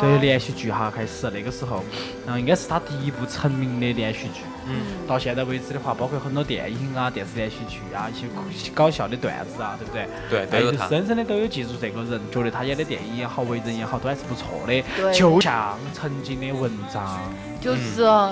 [0.00, 1.84] 对连续剧哈，开始那个时候，
[2.24, 4.40] 然后应该是他第一部成名的连续剧。
[4.68, 8.26] 嗯，到现在为止的话，包括很多电影啊、电视连续剧啊，一些
[8.74, 10.08] 搞笑的段子啊，对不对？
[10.28, 10.88] 对，都有他。
[10.88, 14.82] 深深的都有记住这个人，觉得他演的电影也好，为人也好，都还是不错的。
[14.96, 17.20] 对就像曾经的文章，
[17.60, 18.25] 就是哦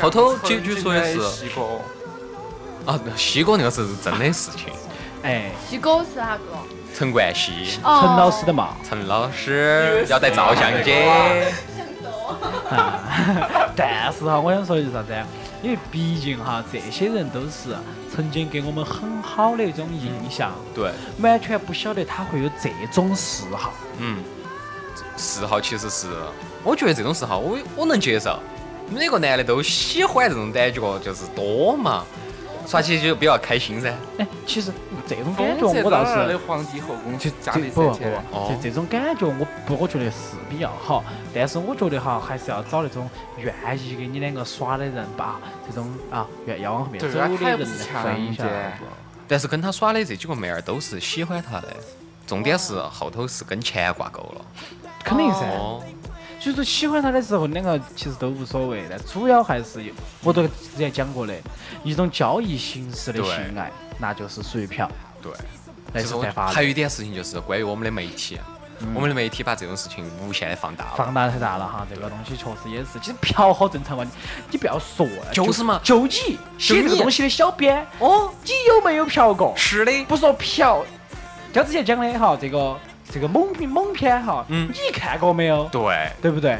[0.00, 1.80] 后头结局说的是西哥，
[2.90, 4.72] 啊，西哥那个是真的事情，
[5.22, 6.42] 哎，西哥是哪个？
[6.94, 8.00] 陈冠希，哦。
[8.00, 8.76] 陈老师的嘛。
[8.88, 10.92] 陈老师要带照相机，
[12.70, 13.00] 啊，
[13.76, 15.26] 但是哈，我想说的是啥子啊？
[15.62, 17.74] 因为毕竟哈，这些人都是
[18.14, 23.72] 曾经给我们很好的一种印象，对，完全不晓得他会有这种嗜好。
[23.98, 24.22] 嗯，
[25.16, 26.08] 嗜好其实是，
[26.62, 28.38] 我觉得这种嗜好我我能接受，
[28.90, 32.04] 每个男的都喜欢这种感觉，就是多嘛，
[32.66, 33.92] 耍起就比较开心噻。
[34.18, 34.72] 哎，其实
[35.06, 36.36] 这种感觉我倒是。
[36.46, 38.22] 皇帝后宫去家里这不不三千。
[38.30, 43.08] 不，哦这这种感觉我不，我觉得是比较好，但是我觉得哈，还是要找那种
[43.38, 48.44] 愿意跟你两个耍的人吧，这种啊，愿要往后面走的人强分一下。
[49.26, 51.76] 但是跟他耍的这几个妹儿都是喜欢他的，
[52.26, 54.44] 重点是后头是跟钱挂钩了。
[55.02, 55.40] 肯定噻。
[56.46, 59.92] 哦，所以说喜欢他的时候，两个其实都无所谓但，主要还是有
[60.22, 61.34] 我都之前讲过的，
[61.82, 64.88] 一种交易形式的对性爱，那就是属于嫖，
[65.20, 65.32] 对。
[65.92, 66.52] 那是犯法的。
[66.52, 68.38] 还有一点事情就是关于我们的媒体，
[68.94, 70.92] 我们的媒体把这种事情无限的放大了。
[70.96, 74.10] 放大太大了哈，这个东西确实也是，其实嫖好正常嘛，你
[74.52, 75.80] 你不要说，就是嘛。
[75.82, 79.52] 就你写这个东西的小编，哦，你有没有嫖过？
[79.56, 80.84] 是的，不说嫖，
[81.54, 82.76] 像之前讲的哈，这个
[83.12, 85.64] 这个猛片猛片哈，嗯你看过没有？
[85.70, 86.58] 对，对不对？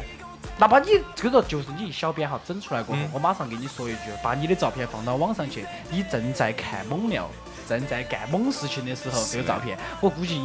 [0.59, 7.29] 哪怕你这个就是你小编哈整出来过后，嗯我马上给你说一句，把你的照片放到网上去，你正在看猛料，
[7.67, 10.41] 正在干猛事情的时候，这个照片，我估计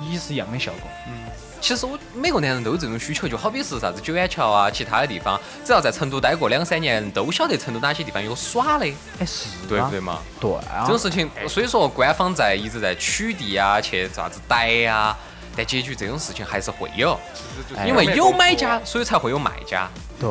[0.00, 0.90] 你是一样的效果。
[1.08, 1.12] 嗯
[1.60, 8.86] 其实我每个男人都有这种需求，就好比是啥子九眼桥啊，其他的地方，只要在成都待过两三年，都晓得成都哪些地方有耍的，
[9.18, 10.00] 哎，是啊对不对？
[10.00, 10.20] 嘛？
[10.40, 10.96] 对啊这。
[10.96, 15.14] 种事情，所以说官方在一直在取缔啊，去啥子逮呀，
[15.60, 17.18] 但结局这种事情还是会有，
[17.76, 17.86] 哎。
[17.86, 19.86] 因为有买家，所以才会有卖家。
[20.18, 20.28] 对，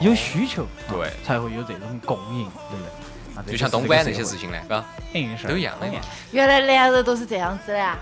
[0.00, 1.08] 有需求，对。
[1.08, 3.52] 啊才会有这种供应，对不对？
[3.52, 4.82] 就像东莞那些事情呢，嘎，
[5.46, 5.92] 都一样的嘛。
[6.30, 7.98] 原来男人都是这样子的啊，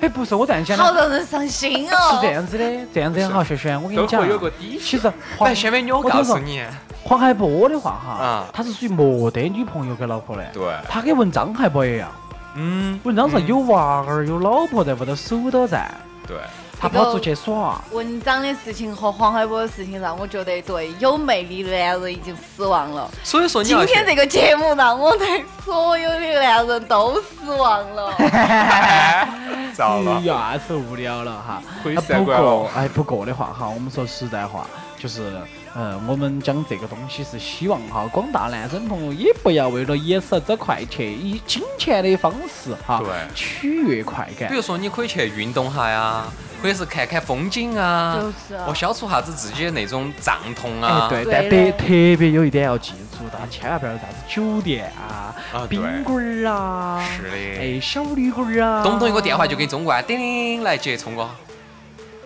[0.00, 2.18] 哎，不是我这样讲的，好让人伤心哦是哦。
[2.22, 2.64] 这样子的，
[2.94, 6.62] 这样子的哈，轩轩，我跟你讲有个底其实黄来，下面我我告诉你，
[7.02, 12.08] 黄海波的话哈啊，他是属于没得女朋友跟老婆的，对，他跟文章还不一样，
[12.54, 15.90] 嗯，文章是有娃儿有老婆在屋头守到在，
[16.26, 16.36] 对，
[16.78, 23.10] 他跑出去耍，文章的事情和黄海波的事情让我觉得对有魅力的男人已经失望了。
[23.24, 28.12] 所以说你今天这个节目让我对所有的男人都失望了。
[29.72, 31.62] 糟了哎，呀，是无聊了哈。
[31.82, 34.66] 不过哎，不过的话哈，我们说实在话，
[34.98, 35.32] 就是
[35.74, 43.08] 嗯，我们讲这个东西是希望哈，广大男生朋友也不要为了一时之快去以金钱的方式哈对。
[43.34, 44.50] 取悦快感。
[44.50, 44.54] 比。
[44.54, 46.26] 如说你可以去运动下呀，
[46.62, 48.66] 或者是看看风景啊，就是啊。
[48.68, 51.86] 哦，消除下子自己的那种胀痛哎啊，，对，对但得特
[52.18, 57.30] 别有一点要记住，大家千万不要啥子酒店啊、啊宾馆儿啊，是的。
[57.30, 61.30] 哎，小旅馆儿啊，动不动一个电话就给你中过来，叮铃来接聪哥。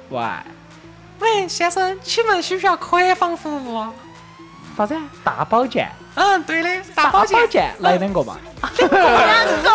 [0.08, 0.20] 喂，
[1.18, 3.86] 喂，先生，请问需不需要客房服务？
[4.76, 4.94] 啥子？
[5.24, 8.36] 大保健，嗯，对的，大保健，来两个嘛。
[8.78, 9.70] 两个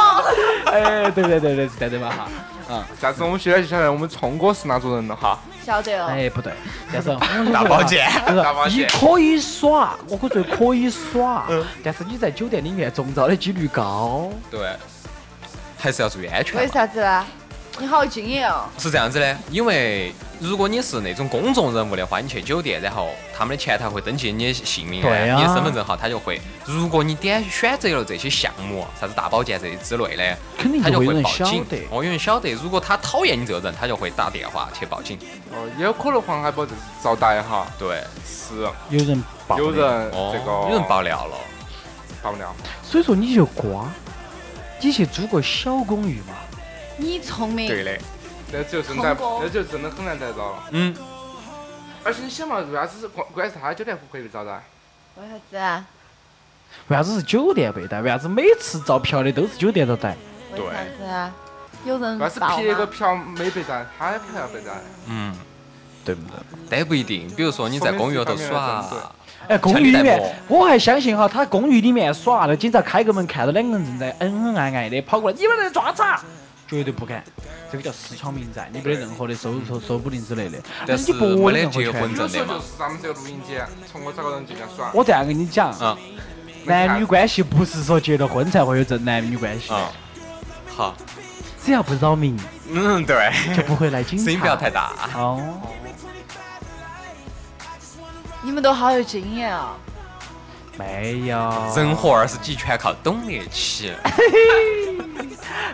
[0.71, 2.27] 哎，对对对对，对对嘛哈。
[2.69, 5.37] 嗯，下次我们学了就晓得我们聪哥是哪种人了哈。
[5.65, 6.05] 晓得了。
[6.05, 6.53] 哎，不对，
[6.93, 7.09] 但是
[7.51, 11.47] 大保健大保健就是你可以耍，我可觉得可以耍，
[11.83, 14.29] 但是你在酒店里面中招的几率高。
[14.49, 14.75] 对，
[15.77, 16.67] 还是要注意安全为。
[16.67, 17.25] 啥子呢？
[17.81, 18.69] 你好敬业哦。
[18.77, 26.39] 是这样子的，因为如果你是那种公众人物的话，你去酒店，然后他们的前台会登记你的姓名啊、对啊你的身份证号，他就会。
[26.63, 31.65] 如果你点选择了这些项目，啥子大保健这些之类的，肯定他就会报警。
[31.89, 32.51] 哦，有人晓得。
[32.51, 35.17] 如果他讨厌你这个人，他就会打电话去报警。
[35.51, 38.61] 哦，也有可能黄海波就是遭逮哈，对，是
[38.91, 41.35] 有人爆有人哦，这个有人爆料了。
[42.21, 43.91] 爆料，所以说你就瓜，
[44.79, 46.35] 你去租个小公寓嘛。
[46.97, 47.67] 你聪明。
[47.67, 47.97] 对的，
[48.51, 50.63] 那就真逮通过，那就真的很难逮到了。
[50.71, 50.95] 嗯，
[52.03, 54.61] 而且你想嘛，为啥子是关关键是他的酒店不可以被找到？
[55.17, 55.85] 为啥子啊？
[56.87, 58.01] 为啥子是酒店被逮？
[58.01, 60.15] 为啥子每次遭嫖的都是酒店遭逮？
[60.53, 61.33] 为啥子啊？
[61.83, 62.57] 有人但是报吗？
[62.57, 64.81] 撇个票没被占，他的票要被占。
[65.07, 65.35] 嗯，
[66.05, 66.37] 对不对？
[66.69, 67.27] 但不一定。
[67.35, 68.85] 比如说你在公寓里头耍，
[69.47, 76.21] 哎，公寓里面我还相信哈，他公寓里面耍，那警察开个门看到两个人正在恩恩爱爱的跑过来，你们在抓啥？
[76.77, 77.23] 绝对不敢，
[77.71, 80.57] 这个叫私闯民宅，你没得任何的收收收补令之类的。
[80.87, 82.61] 但是你不没得任何权利结婚证的嘛有时候就。
[82.61, 83.57] 是咱们这个录音机，
[83.91, 84.89] 从我找个人进来耍。
[84.93, 85.97] 我这样跟你讲，嗯
[86.63, 89.85] 男女关系不是说结了婚才会有正男女关系，嗯，
[90.67, 90.95] 好，
[91.63, 92.37] 只要不扰民，
[92.69, 94.23] 嗯，对，就不会来警察。
[94.23, 94.93] 声音不要太大。
[95.15, 95.59] 哦，
[98.41, 99.75] 你们都好有经验啊！
[100.77, 101.37] 没有。
[101.75, 103.91] 人活二十几全靠懂得起，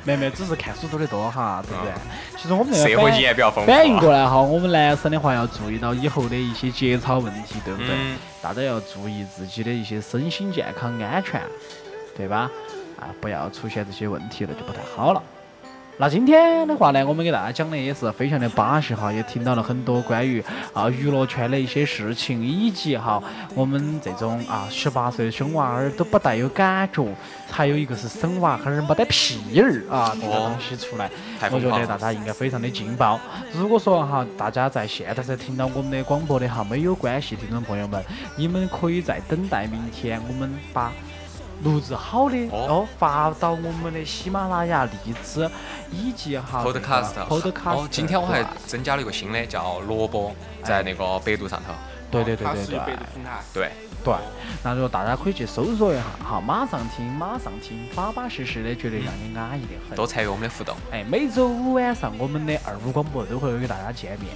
[0.03, 1.93] 没有没，只是看书读得多哈，对不对？
[2.37, 3.71] 其实我们那个社会反经验比较丰富。
[3.71, 7.89] 反应过来哈，我们男生的话要注意到以后的一些节操问题，对不对？
[7.91, 11.41] 嗯大家要注意自己的一些身心健康安全，
[12.15, 12.49] 对吧？
[12.97, 15.21] 啊，不要出现这些问题了，就不太好了。
[15.99, 23.21] 那今天的话呢，我们给大家讲的也是非常的巴适哈，也听到了很多关于啊娱乐圈的一些事情，以及哈
[23.55, 27.03] 我们这种啊十八岁的熊娃儿都不带有感觉，
[27.49, 31.97] 还有一个是生娃哈儿没得屁儿啊这个东西出来，太我觉得大。
[31.97, 33.19] 家应该非常的劲爆。
[33.51, 37.99] 如果说哈，大家在现在才听到我们的广播的哈，没有关系，听众朋友们，
[38.35, 40.93] 你们可以在等待明天我们把
[41.63, 45.49] 录制好的哦哦发到我们的喜马拉雅、荔枝
[45.91, 47.77] 以及哈 Podcast Podcast。
[47.77, 51.73] 哦，今天我还增加了一个新的，叫萝卜，在那个百度上头。
[52.09, 53.41] 对对对对对它是一百度平台。
[53.53, 53.71] 对，
[54.03, 54.13] 对，
[54.63, 59.95] 那就大家可以去搜索一下哈，马上听，马上听，巴巴适适的，绝对让你安逸的很。
[59.95, 60.75] 多参与我们的互动。
[60.91, 64.31] 哎，每周五晚上我们的二五广播都会给大家见面。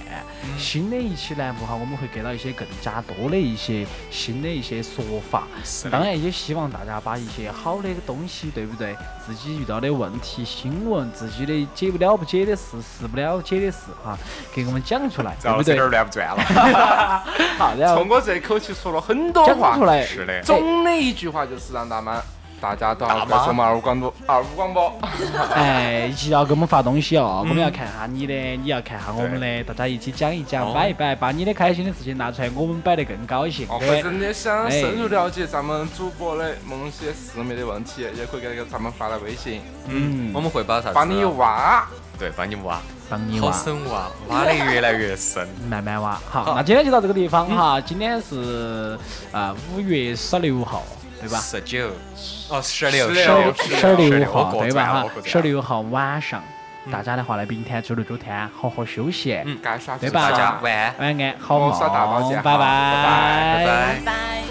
[0.58, 5.44] 新的一期栏目哈，我们会给到一些更加多的一些新的一些说法。
[5.64, 8.96] 是当然也希望大家把一些好的东西，对不对？
[9.24, 14.18] 自己遇到的问题、新闻，自己的解不了不解的事、事不了解的事哈，
[14.52, 15.88] 给我们讲出来，对不对有？
[15.88, 16.42] 点乱不转了。
[17.56, 22.20] 好，然后从我这口气说了很多出，来，是的，总的一句话就是让大妈
[22.60, 24.92] 大家都要关注我们二五广播，二五广播。
[25.52, 33.66] 哎，一起要给我们发东西哦，嗯我们要看下你的，你要看下我们的，大家一起讲一讲，哦摆一摆，把你的开心的事情拿出来，我们摆得更高兴。
[33.68, 40.94] 哦，或对者你想哎深入了解咱们主播的某些私密的问题，也可以给咱们发来微信，嗯我们会把啥子？
[40.94, 41.84] 帮你挖。
[42.22, 45.44] 对，帮你挖，帮你挖，好深挖，挖得越来越深。
[45.68, 46.16] 慢慢挖。
[46.30, 47.80] 好，那今天就到这个地方哈。
[47.80, 48.96] 今天是
[49.32, 50.84] 啊五月十六号，
[51.20, 51.38] 对吧？
[51.38, 51.90] 十九，
[52.48, 54.86] 哦，十六，16十六号对吧？
[54.86, 56.40] 哈，十六号晚上，
[56.92, 60.94] 大家的话呢，明天周六周天好好休息，嗯该耍对吧大家晚。
[61.00, 61.88] 晚安，好梦，拜
[62.44, 64.00] 拜拜拜拜。
[64.04, 64.42] 拜。